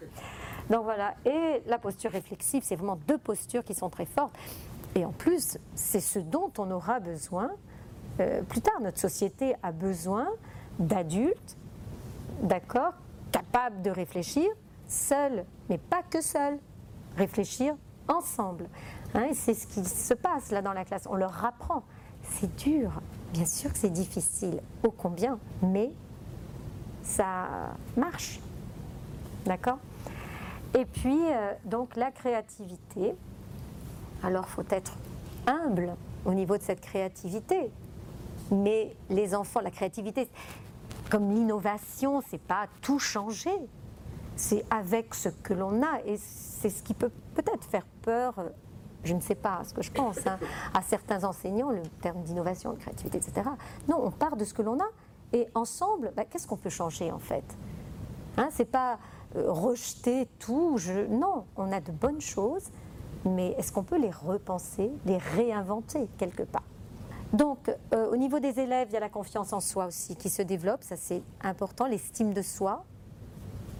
Donc 0.68 0.84
voilà. 0.84 1.14
Et 1.24 1.62
la 1.66 1.78
posture 1.78 2.10
réflexive, 2.10 2.62
c'est 2.64 2.76
vraiment 2.76 2.98
deux 3.06 3.18
postures 3.18 3.64
qui 3.64 3.74
sont 3.74 3.88
très 3.88 4.06
fortes. 4.06 4.34
Et 4.94 5.04
en 5.04 5.12
plus, 5.12 5.58
c'est 5.74 6.00
ce 6.00 6.18
dont 6.18 6.52
on 6.58 6.70
aura 6.70 7.00
besoin 7.00 7.50
euh, 8.20 8.42
plus 8.42 8.60
tard. 8.60 8.80
Notre 8.80 8.98
société 8.98 9.54
a 9.62 9.70
besoin 9.70 10.28
d'adultes, 10.78 11.56
d'accord, 12.42 12.92
capables 13.30 13.82
de 13.82 13.90
réfléchir 13.90 14.48
seuls, 14.86 15.44
mais 15.68 15.78
pas 15.78 16.02
que 16.02 16.20
seuls. 16.20 16.58
Réfléchir 17.16 17.74
ensemble. 18.08 18.68
Hein, 19.14 19.28
c'est 19.34 19.54
ce 19.54 19.66
qui 19.66 19.84
se 19.84 20.14
passe 20.14 20.50
là 20.50 20.62
dans 20.62 20.72
la 20.72 20.84
classe. 20.84 21.06
On 21.08 21.14
leur 21.14 21.44
apprend. 21.44 21.82
C'est 22.22 22.54
dur. 22.56 22.90
Bien 23.32 23.46
sûr 23.46 23.72
que 23.72 23.78
c'est 23.78 23.90
difficile, 23.90 24.60
ô 24.82 24.90
combien, 24.90 25.38
mais 25.62 25.90
ça 27.02 27.74
marche. 27.96 28.40
D'accord? 29.44 29.78
Et 30.78 30.84
puis, 30.84 31.18
euh, 31.18 31.52
donc, 31.64 31.96
la 31.96 32.10
créativité. 32.10 33.14
Alors, 34.22 34.48
faut 34.48 34.64
être 34.70 34.96
humble 35.46 35.94
au 36.24 36.32
niveau 36.32 36.56
de 36.56 36.62
cette 36.62 36.80
créativité. 36.80 37.70
Mais 38.50 38.94
les 39.10 39.34
enfants, 39.34 39.60
la 39.60 39.70
créativité, 39.70 40.28
comme 41.12 41.30
l'innovation, 41.30 42.22
c'est 42.26 42.40
pas 42.40 42.68
tout 42.80 42.98
changer. 42.98 43.54
C'est 44.34 44.64
avec 44.70 45.14
ce 45.14 45.28
que 45.28 45.52
l'on 45.52 45.82
a. 45.82 46.00
Et 46.06 46.16
c'est 46.16 46.70
ce 46.70 46.82
qui 46.82 46.94
peut 46.94 47.10
peut-être 47.34 47.64
faire 47.64 47.84
peur 48.00 48.34
je 49.04 49.14
ne 49.14 49.20
sais 49.20 49.34
pas 49.34 49.64
ce 49.64 49.74
que 49.74 49.82
je 49.82 49.90
pense, 49.90 50.24
hein, 50.28 50.38
à 50.72 50.80
certains 50.80 51.24
enseignants, 51.24 51.70
le 51.70 51.82
terme 52.00 52.22
d'innovation, 52.22 52.72
de 52.72 52.78
créativité, 52.78 53.18
etc. 53.18 53.42
Non, 53.88 53.98
on 54.00 54.12
part 54.12 54.36
de 54.36 54.44
ce 54.44 54.54
que 54.54 54.62
l'on 54.62 54.78
a 54.78 54.86
et 55.32 55.48
ensemble, 55.56 56.12
bah, 56.16 56.24
qu'est-ce 56.24 56.46
qu'on 56.46 56.56
peut 56.56 56.70
changer 56.70 57.10
en 57.10 57.18
fait? 57.18 57.42
Hein, 58.36 58.48
C'est 58.52 58.64
pas 58.64 59.00
euh, 59.34 59.50
rejeter 59.50 60.28
tout, 60.38 60.78
non, 61.10 61.46
on 61.56 61.72
a 61.72 61.80
de 61.80 61.90
bonnes 61.90 62.20
choses, 62.20 62.70
mais 63.24 63.56
est-ce 63.58 63.72
qu'on 63.72 63.82
peut 63.82 63.98
les 63.98 64.12
repenser, 64.12 64.92
les 65.04 65.18
réinventer 65.18 66.08
quelque 66.16 66.44
part? 66.44 66.62
Donc, 67.32 67.70
euh, 67.94 68.10
au 68.10 68.16
niveau 68.16 68.40
des 68.40 68.60
élèves, 68.60 68.88
il 68.90 68.94
y 68.94 68.96
a 68.96 69.00
la 69.00 69.08
confiance 69.08 69.52
en 69.52 69.60
soi 69.60 69.86
aussi 69.86 70.16
qui 70.16 70.28
se 70.28 70.42
développe, 70.42 70.82
ça 70.82 70.96
c'est 70.96 71.22
important, 71.42 71.86
l'estime 71.86 72.34
de 72.34 72.42
soi, 72.42 72.84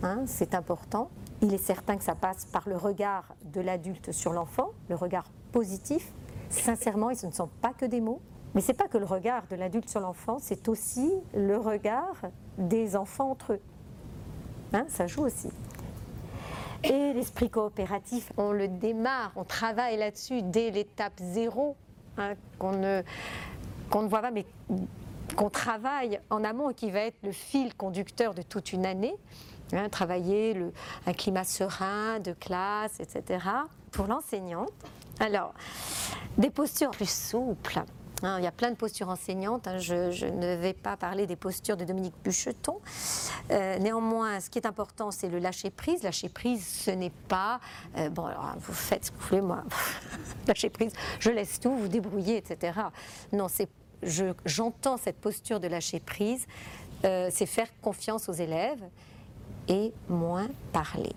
hein, 0.03 0.23
c'est 0.27 0.55
important. 0.55 1.11
Il 1.43 1.53
est 1.53 1.59
certain 1.59 1.97
que 1.97 2.05
ça 2.05 2.15
passe 2.15 2.47
par 2.47 2.69
le 2.69 2.77
regard 2.77 3.35
de 3.45 3.61
l'adulte 3.61 4.12
sur 4.12 4.33
l'enfant, 4.33 4.71
le 4.88 4.95
regard 4.95 5.25
positif. 5.51 6.12
Sincèrement, 6.51 7.15
ce 7.15 7.27
ne 7.27 7.33
sont 7.33 7.49
pas 7.61 7.73
que 7.73 7.85
des 7.85 8.01
mots. 8.01 8.21
Mais 8.55 8.61
ce 8.61 8.69
n'est 8.69 8.75
pas 8.75 8.87
que 8.87 8.99
le 8.99 9.07
regard 9.07 9.47
de 9.49 9.57
l'adulte 9.57 9.88
sur 9.88 10.01
l'enfant, 10.01 10.37
c'est 10.38 10.69
aussi 10.69 11.11
le 11.35 11.57
regard 11.57 12.17
des 12.59 12.97
enfants 12.97 13.31
entre 13.31 13.55
eux. 13.55 13.61
Hein, 14.73 14.85
ça 14.88 15.07
joue 15.07 15.25
aussi. 15.25 15.49
Et 16.85 17.12
l'esprit 17.12 17.49
coopératif, 17.49 18.33
on 18.37 18.53
le 18.53 18.69
démarre, 18.69 19.33
on 19.37 19.45
travaille 19.45 19.97
là-dessus 19.97 20.43
dès 20.43 20.71
l'étape 20.71 21.19
zéro, 21.19 21.77
hein, 22.18 22.35
qu'on 22.59 22.72
ne, 22.72 23.03
ne 23.94 24.09
voit 24.09 24.22
pas, 24.22 24.31
mais 24.31 24.46
qu'on 25.37 25.51
travaille 25.51 26.20
en 26.31 26.44
amont 26.44 26.70
et 26.70 26.75
qui 26.75 26.90
va 26.90 27.01
être 27.01 27.22
le 27.22 27.33
fil 27.33 27.75
conducteur 27.75 28.35
de 28.35 28.42
toute 28.42 28.72
une 28.72 28.87
année 28.87 29.14
Hein, 29.72 29.88
travailler 29.88 30.53
le, 30.53 30.72
un 31.07 31.14
climat 31.14 31.44
serein 31.44 32.20
de 32.20 32.33
classe, 32.33 33.01
etc. 33.01 33.42
Pour 33.90 34.07
l'enseignante, 34.07 34.72
alors, 35.18 35.55
des 36.37 36.51
postures 36.51 36.90
plus 36.90 37.09
souples. 37.09 37.83
Hein, 38.23 38.37
il 38.39 38.45
y 38.45 38.47
a 38.47 38.53
plein 38.53 38.71
de 38.71 38.77
postures 38.77 39.09
enseignantes. 39.09 39.67
Hein, 39.67 39.79
je, 39.79 40.27
ne 40.27 40.55
vais 40.57 40.73
pas 40.73 40.97
parler 40.97 41.27
des 41.27 41.37
postures 41.37 41.77
de 41.77 41.85
Dominique 41.85 42.15
Bucheton. 42.25 42.81
Euh, 43.51 43.79
néanmoins, 43.79 44.41
ce 44.41 44.51
qui 44.51 44.59
est 44.59 44.67
important, 44.67 45.11
c'est 45.11 45.29
le 45.29 45.39
lâcher 45.39 45.71
prise. 45.71 46.03
Lâcher 46.03 46.29
prise, 46.29 46.67
ce 46.67 46.91
n'est 46.91 47.13
pas 47.29 47.61
euh, 47.97 48.09
bon. 48.11 48.27
Alors, 48.27 48.55
vous 48.59 48.73
faites 48.73 49.07
ce 49.07 49.11
que 49.11 49.17
vous 49.17 49.29
voulez, 49.29 49.41
moi. 49.41 49.65
lâcher 50.47 50.71
prise, 50.71 50.93
je 51.19 51.31
laisse 51.31 51.61
tout, 51.61 51.75
vous 51.77 51.89
débrouillez, 51.89 52.37
etc. 52.37 52.81
Non, 53.33 53.49
c'est 53.49 53.69
j'entends 54.45 54.97
cette 54.97 55.21
posture 55.21 55.61
de 55.61 55.69
lâcher 55.69 56.01
prise. 56.01 56.47
Euh, 57.05 57.29
c'est 57.33 57.47
faire 57.47 57.69
confiance 57.81 58.29
aux 58.29 58.33
élèves 58.33 58.83
et 59.69 59.93
moins 60.09 60.49
parler 60.73 61.15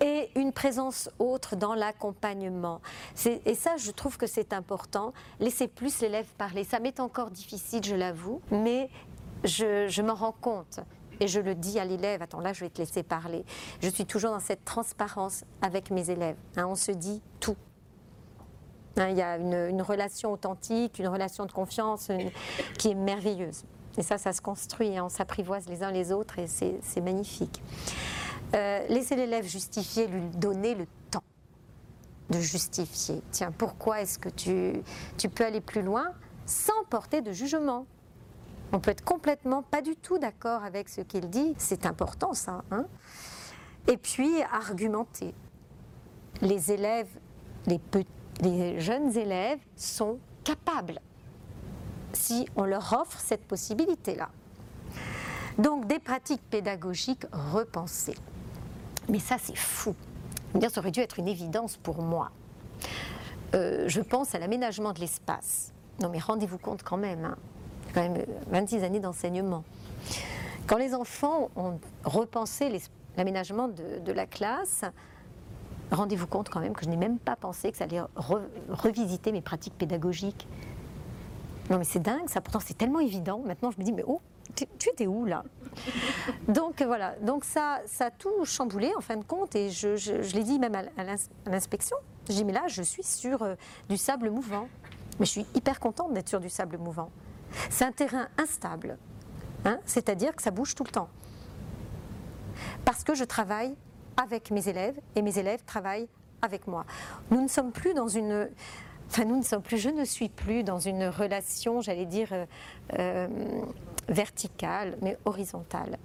et 0.00 0.30
une 0.34 0.52
présence 0.52 1.10
autre 1.18 1.56
dans 1.56 1.74
l'accompagnement. 1.74 2.80
Et 3.44 3.54
ça, 3.54 3.76
je 3.76 3.90
trouve 3.90 4.16
que 4.16 4.26
c'est 4.26 4.52
important. 4.52 5.12
Laisser 5.40 5.68
plus 5.68 6.00
l'élève 6.00 6.26
parler. 6.38 6.64
Ça 6.64 6.80
m'est 6.80 7.00
encore 7.00 7.30
difficile, 7.30 7.84
je 7.84 7.94
l'avoue, 7.94 8.40
mais 8.50 8.90
je, 9.44 10.02
m'en 10.02 10.14
rends 10.14 10.36
compte. 10.40 10.80
Et 11.20 11.28
je 11.28 11.40
le 11.40 11.54
dis 11.54 11.78
à 11.78 11.84
l'élève, 11.84 12.20
attends 12.20 12.40
là 12.40 12.52
je 12.52 12.60
vais 12.60 12.70
te 12.70 12.78
laisser 12.78 13.02
parler. 13.02 13.44
Je 13.80 13.88
suis 13.88 14.04
toujours 14.04 14.32
dans 14.32 14.40
cette 14.40 14.64
transparence 14.64 15.44
avec 15.62 15.90
mes 15.90 16.10
élèves. 16.10 16.36
Hein. 16.56 16.66
on 16.66 16.74
se 16.74 16.92
dit 16.92 17.22
tout. 17.40 17.56
Hein, 18.98 19.08
il 19.08 19.16
y 19.16 19.22
a 19.22 19.36
une, 19.36 19.54
une, 19.54 19.82
relation 19.82 20.32
authentique, 20.32 20.98
une 20.98 21.08
relation 21.08 21.46
de 21.46 21.52
confiance 21.52 22.10
qui 22.78 22.90
est 22.90 22.94
merveilleuse. 22.94 23.64
Et 23.98 24.02
ça, 24.02 24.18
ça 24.18 24.32
se 24.32 24.42
construit, 24.42 24.96
hein. 24.96 25.04
on 25.06 25.08
s'apprivoise 25.08 25.68
les 25.68 25.82
uns 25.82 25.90
les 25.90 26.12
autres 26.12 26.38
et 26.38 26.46
c'est 26.46 27.00
magnifique. 27.00 27.62
Euh, 28.54 28.86
laisser 28.88 29.16
l'élève 29.16 29.46
justifier, 29.46 30.06
lui 30.06 30.28
donner 30.30 30.74
le 30.74 30.86
temps 31.10 31.22
de 32.30 32.40
justifier. 32.40 33.22
Tiens, 33.30 33.52
pourquoi 33.56 34.00
est-ce 34.00 34.18
que 34.18 34.28
tu, 34.28 35.28
peux 35.28 35.44
aller 35.44 35.60
plus 35.60 35.82
loin 35.82 36.12
sans 36.44 36.84
porter 36.88 37.22
de 37.22 37.32
jugement? 37.32 37.86
On 38.72 38.80
peut 38.80 38.90
être 38.90 39.04
complètement 39.04 39.62
pas 39.62 39.82
du 39.82 39.96
tout 39.96 40.18
d'accord 40.18 40.64
avec 40.64 40.88
ce 40.88 41.00
qu'il 41.00 41.28
dit, 41.28 41.54
c'est 41.58 41.86
important 41.86 42.34
ça. 42.34 42.62
Hein 42.70 42.86
Et 43.88 43.96
puis 43.96 44.42
argumenter. 44.52 45.34
Les 46.40 46.72
élèves, 46.72 47.08
les 48.42 48.80
jeunes 48.80 49.16
élèves 49.16 49.60
sont 49.76 50.18
capables 50.44 51.00
si 52.12 52.48
on 52.56 52.64
leur 52.64 52.92
offre 52.92 53.20
cette 53.20 53.44
possibilité-là. 53.44 54.30
Donc 55.58 55.86
des 55.86 55.98
pratiques 55.98 56.42
pédagogiques 56.50 57.26
repensées. 57.32 58.16
Mais 59.08 59.18
ça, 59.18 59.36
c'est 59.40 59.56
fou. 59.56 59.94
Dire, 60.54 60.70
ça 60.70 60.80
aurait 60.80 60.90
dû 60.90 61.00
être 61.00 61.18
une 61.18 61.28
évidence 61.28 61.76
pour 61.76 62.02
moi. 62.02 62.30
Euh, 63.54 63.84
je 63.88 64.00
pense 64.00 64.34
à 64.34 64.38
l'aménagement 64.38 64.92
de 64.92 65.00
l'espace. 65.00 65.72
Non, 66.00 66.08
mais 66.08 66.18
rendez-vous 66.18 66.58
compte 66.58 66.82
quand 66.82 66.96
même, 66.96 67.24
hein. 67.24 67.36
quand 67.94 68.02
même 68.02 68.24
26 68.48 68.84
années 68.84 69.00
d'enseignement. 69.00 69.64
Quand 70.66 70.78
les 70.78 70.94
enfants 70.94 71.50
ont 71.56 71.78
repensé 72.04 72.70
l'aménagement 73.16 73.68
de, 73.68 74.12
la 74.12 74.26
classe, 74.26 74.84
rendez-vous 75.92 76.26
compte 76.26 76.48
quand 76.48 76.60
même 76.60 76.74
que 76.74 76.84
je 76.84 76.90
n'ai 76.90 76.96
même 76.96 77.18
pas 77.18 77.36
pensé 77.36 77.70
que 77.70 77.78
ça 77.78 77.84
allait 77.84 78.02
revisiter 78.68 79.30
mes 79.30 79.40
pratiques 79.40 79.78
pédagogiques. 79.78 80.48
Non, 81.70 81.78
mais 81.78 81.84
c'est 81.84 82.00
dingue, 82.00 82.28
ça. 82.28 82.40
Pourtant, 82.40 82.60
c'est 82.60 82.76
tellement 82.76 83.00
évident. 83.00 83.42
Maintenant, 83.44 83.70
je 83.70 83.78
me 83.78 83.84
dis, 83.84 83.92
mais 83.92 84.04
oh, 84.06 84.20
tu, 84.78 84.88
étais 84.88 85.06
où 85.06 85.24
là? 85.24 85.44
Donc 86.48 86.82
voilà, 86.82 87.14
donc 87.20 87.44
ça, 87.44 87.80
ça 87.86 88.06
a 88.06 88.10
tout 88.10 88.44
chamboulé 88.44 88.92
en 88.96 89.00
fin 89.00 89.16
de 89.16 89.24
compte 89.24 89.54
et 89.54 89.70
je, 89.70 90.34
l'ai 90.34 90.42
dit 90.42 90.58
même 90.58 90.74
à, 90.74 91.04
l'inspection. 91.50 91.96
J'ai 92.28 92.34
dit 92.34 92.44
mais 92.44 92.52
là 92.52 92.64
je 92.66 92.82
suis 92.82 93.02
sur 93.02 93.42
euh, 93.42 93.54
du 93.88 93.96
sable 93.96 94.30
mouvant. 94.30 94.68
Mais 95.18 95.24
je 95.24 95.30
suis 95.30 95.46
hyper 95.54 95.80
contente 95.80 96.12
d'être 96.12 96.28
sur 96.28 96.40
du 96.40 96.50
sable 96.50 96.76
mouvant. 96.76 97.10
C'est 97.70 97.84
un 97.84 97.92
terrain 97.92 98.28
instable, 98.36 98.98
hein, 99.64 99.78
c'est-à-dire 99.86 100.36
que 100.36 100.42
ça 100.42 100.50
bouge 100.50 100.74
tout 100.74 100.84
le 100.84 100.90
temps. 100.90 101.08
Parce 102.84 103.02
que 103.02 103.14
je 103.14 103.24
travaille 103.24 103.74
avec 104.16 104.50
mes 104.50 104.68
élèves 104.68 104.98
et 105.14 105.22
mes 105.22 105.38
élèves 105.38 105.62
travaillent 105.64 106.08
avec 106.42 106.66
moi. 106.66 106.84
Nous 107.30 107.40
ne 107.40 107.48
sommes 107.48 107.72
plus 107.72 107.94
dans 107.94 108.08
une 108.08 108.48
Enfin, 109.08 109.24
nous 109.24 109.36
ne 109.36 109.42
sommes 109.42 109.62
plus, 109.62 109.78
je 109.78 109.88
ne 109.88 110.04
suis 110.04 110.28
plus 110.28 110.64
dans 110.64 110.80
une 110.80 111.04
relation, 111.04 111.80
j'allais 111.80 112.06
dire, 112.06 112.28
euh, 112.32 112.44
euh, 112.98 113.28
verticale, 114.08 114.96
mais 115.02 115.18
horizontale. 115.24 115.98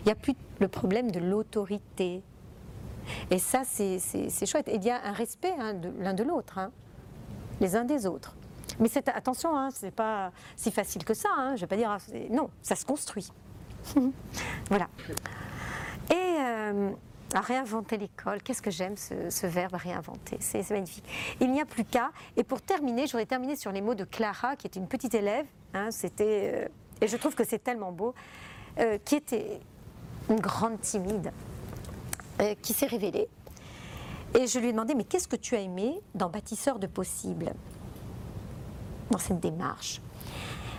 Il 0.00 0.04
n'y 0.04 0.12
a 0.12 0.14
plus 0.14 0.34
le 0.60 0.68
problème 0.68 1.10
de 1.10 1.20
l'autorité. 1.20 2.22
Et 3.30 3.38
ça, 3.38 3.62
c'est 3.64 4.46
chouette. 4.46 4.68
Et 4.68 4.76
il 4.76 4.84
y 4.84 4.90
a 4.90 5.02
un 5.04 5.12
respect 5.12 5.54
hein, 5.58 5.74
l'un 5.98 6.14
de 6.14 6.22
l'autre, 6.22 6.58
hein, 6.58 6.70
les 7.60 7.76
uns 7.76 7.84
des 7.84 8.06
autres. 8.06 8.34
Mais 8.78 8.88
attention, 9.08 9.56
hein, 9.56 9.70
ce 9.70 9.86
n'est 9.86 9.92
pas 9.92 10.30
si 10.56 10.70
facile 10.70 11.04
que 11.04 11.14
ça. 11.14 11.28
Hein, 11.36 11.50
je 11.50 11.52
ne 11.54 11.60
vais 11.60 11.66
pas 11.66 11.76
dire. 11.76 11.96
Non, 12.30 12.50
ça 12.62 12.76
se 12.76 12.84
construit. 12.84 13.32
voilà. 14.68 14.88
Et 16.10 16.14
euh, 16.14 16.90
à 17.34 17.40
réinventer 17.40 17.96
l'école, 17.98 18.42
qu'est-ce 18.42 18.62
que 18.62 18.70
j'aime 18.70 18.96
ce, 18.96 19.46
verbe 19.46 19.74
réinventer, 19.74 20.38
c'est 20.40 20.68
magnifique. 20.70 21.04
Il 21.40 21.50
n'y 21.50 21.60
a 21.60 21.66
plus 21.66 21.84
qu'à. 21.84 22.10
Et 22.36 22.44
pour 22.44 22.62
terminer, 22.62 23.06
j'aurais 23.06 23.26
terminé 23.26 23.56
sur 23.56 23.72
les 23.72 23.80
mots 23.80 23.94
de 23.94 24.04
Clara, 24.04 24.56
qui 24.56 24.66
est 24.66 24.76
une 24.76 24.86
petite 24.86 25.14
élève. 25.14 25.46
C'était 25.90 26.52
euh, 26.54 26.68
et 27.00 27.06
je 27.08 27.16
trouve 27.16 27.34
que 27.34 27.44
c'est 27.44 27.62
tellement 27.62 27.92
beau, 27.92 28.14
euh, 28.78 28.98
qui 29.04 29.16
était 29.16 29.60
une 30.28 30.40
grande 30.40 30.80
timide, 30.80 31.32
euh, 32.40 32.54
qui 32.62 32.72
s'est 32.72 32.86
révélée. 32.86 33.28
Et 34.38 34.46
je 34.46 34.58
lui 34.58 34.68
ai 34.68 34.72
demandé, 34.72 34.94
mais 34.94 35.04
qu'est-ce 35.04 35.28
que 35.28 35.36
tu 35.36 35.56
as 35.56 35.60
aimé 35.60 36.00
dans 36.14 36.28
Bâtisseur 36.28 36.78
de 36.78 36.86
possible 36.86 37.52
Dans 39.10 39.18
cette 39.18 39.40
démarche? 39.40 40.00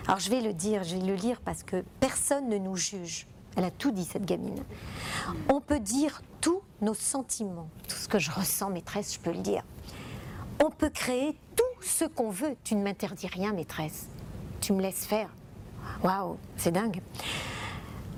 Alors 0.07 0.19
je 0.19 0.29
vais 0.29 0.41
le 0.41 0.53
dire, 0.53 0.83
je 0.83 0.95
vais 0.95 1.05
le 1.05 1.15
lire 1.15 1.39
parce 1.41 1.63
que 1.63 1.83
personne 1.99 2.49
ne 2.49 2.57
nous 2.57 2.75
juge. 2.75 3.27
Elle 3.55 3.63
a 3.63 3.71
tout 3.71 3.91
dit, 3.91 4.05
cette 4.05 4.25
gamine. 4.25 4.63
On 5.49 5.59
peut 5.59 5.79
dire 5.79 6.21
tous 6.41 6.61
nos 6.81 6.93
sentiments, 6.93 7.69
tout 7.87 7.97
ce 7.97 8.07
que 8.07 8.19
je 8.19 8.31
ressens, 8.31 8.69
maîtresse, 8.69 9.15
je 9.15 9.19
peux 9.19 9.31
le 9.31 9.39
dire. 9.39 9.63
On 10.63 10.69
peut 10.69 10.89
créer 10.89 11.35
tout 11.55 11.81
ce 11.81 12.05
qu'on 12.05 12.29
veut. 12.29 12.55
Tu 12.63 12.75
ne 12.75 12.83
m'interdis 12.83 13.27
rien, 13.27 13.53
maîtresse. 13.53 14.07
Tu 14.61 14.73
me 14.73 14.81
laisses 14.81 15.05
faire. 15.05 15.29
Waouh, 16.03 16.37
c'est 16.57 16.71
dingue. 16.71 17.01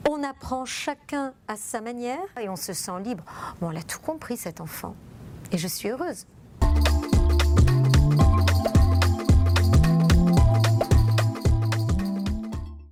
On 0.09 0.23
apprend 0.23 0.65
chacun 0.65 1.33
à 1.47 1.55
sa 1.55 1.81
manière 1.81 2.19
et 2.39 2.49
on 2.49 2.55
se 2.55 2.73
sent 2.73 2.99
libre. 3.03 3.23
Bon, 3.59 3.67
on 3.67 3.71
l'a 3.71 3.83
tout 3.83 3.99
compris, 3.99 4.37
cet 4.37 4.61
enfant. 4.61 4.95
Et 5.51 5.57
je 5.57 5.67
suis 5.67 5.89
heureuse. 5.89 6.25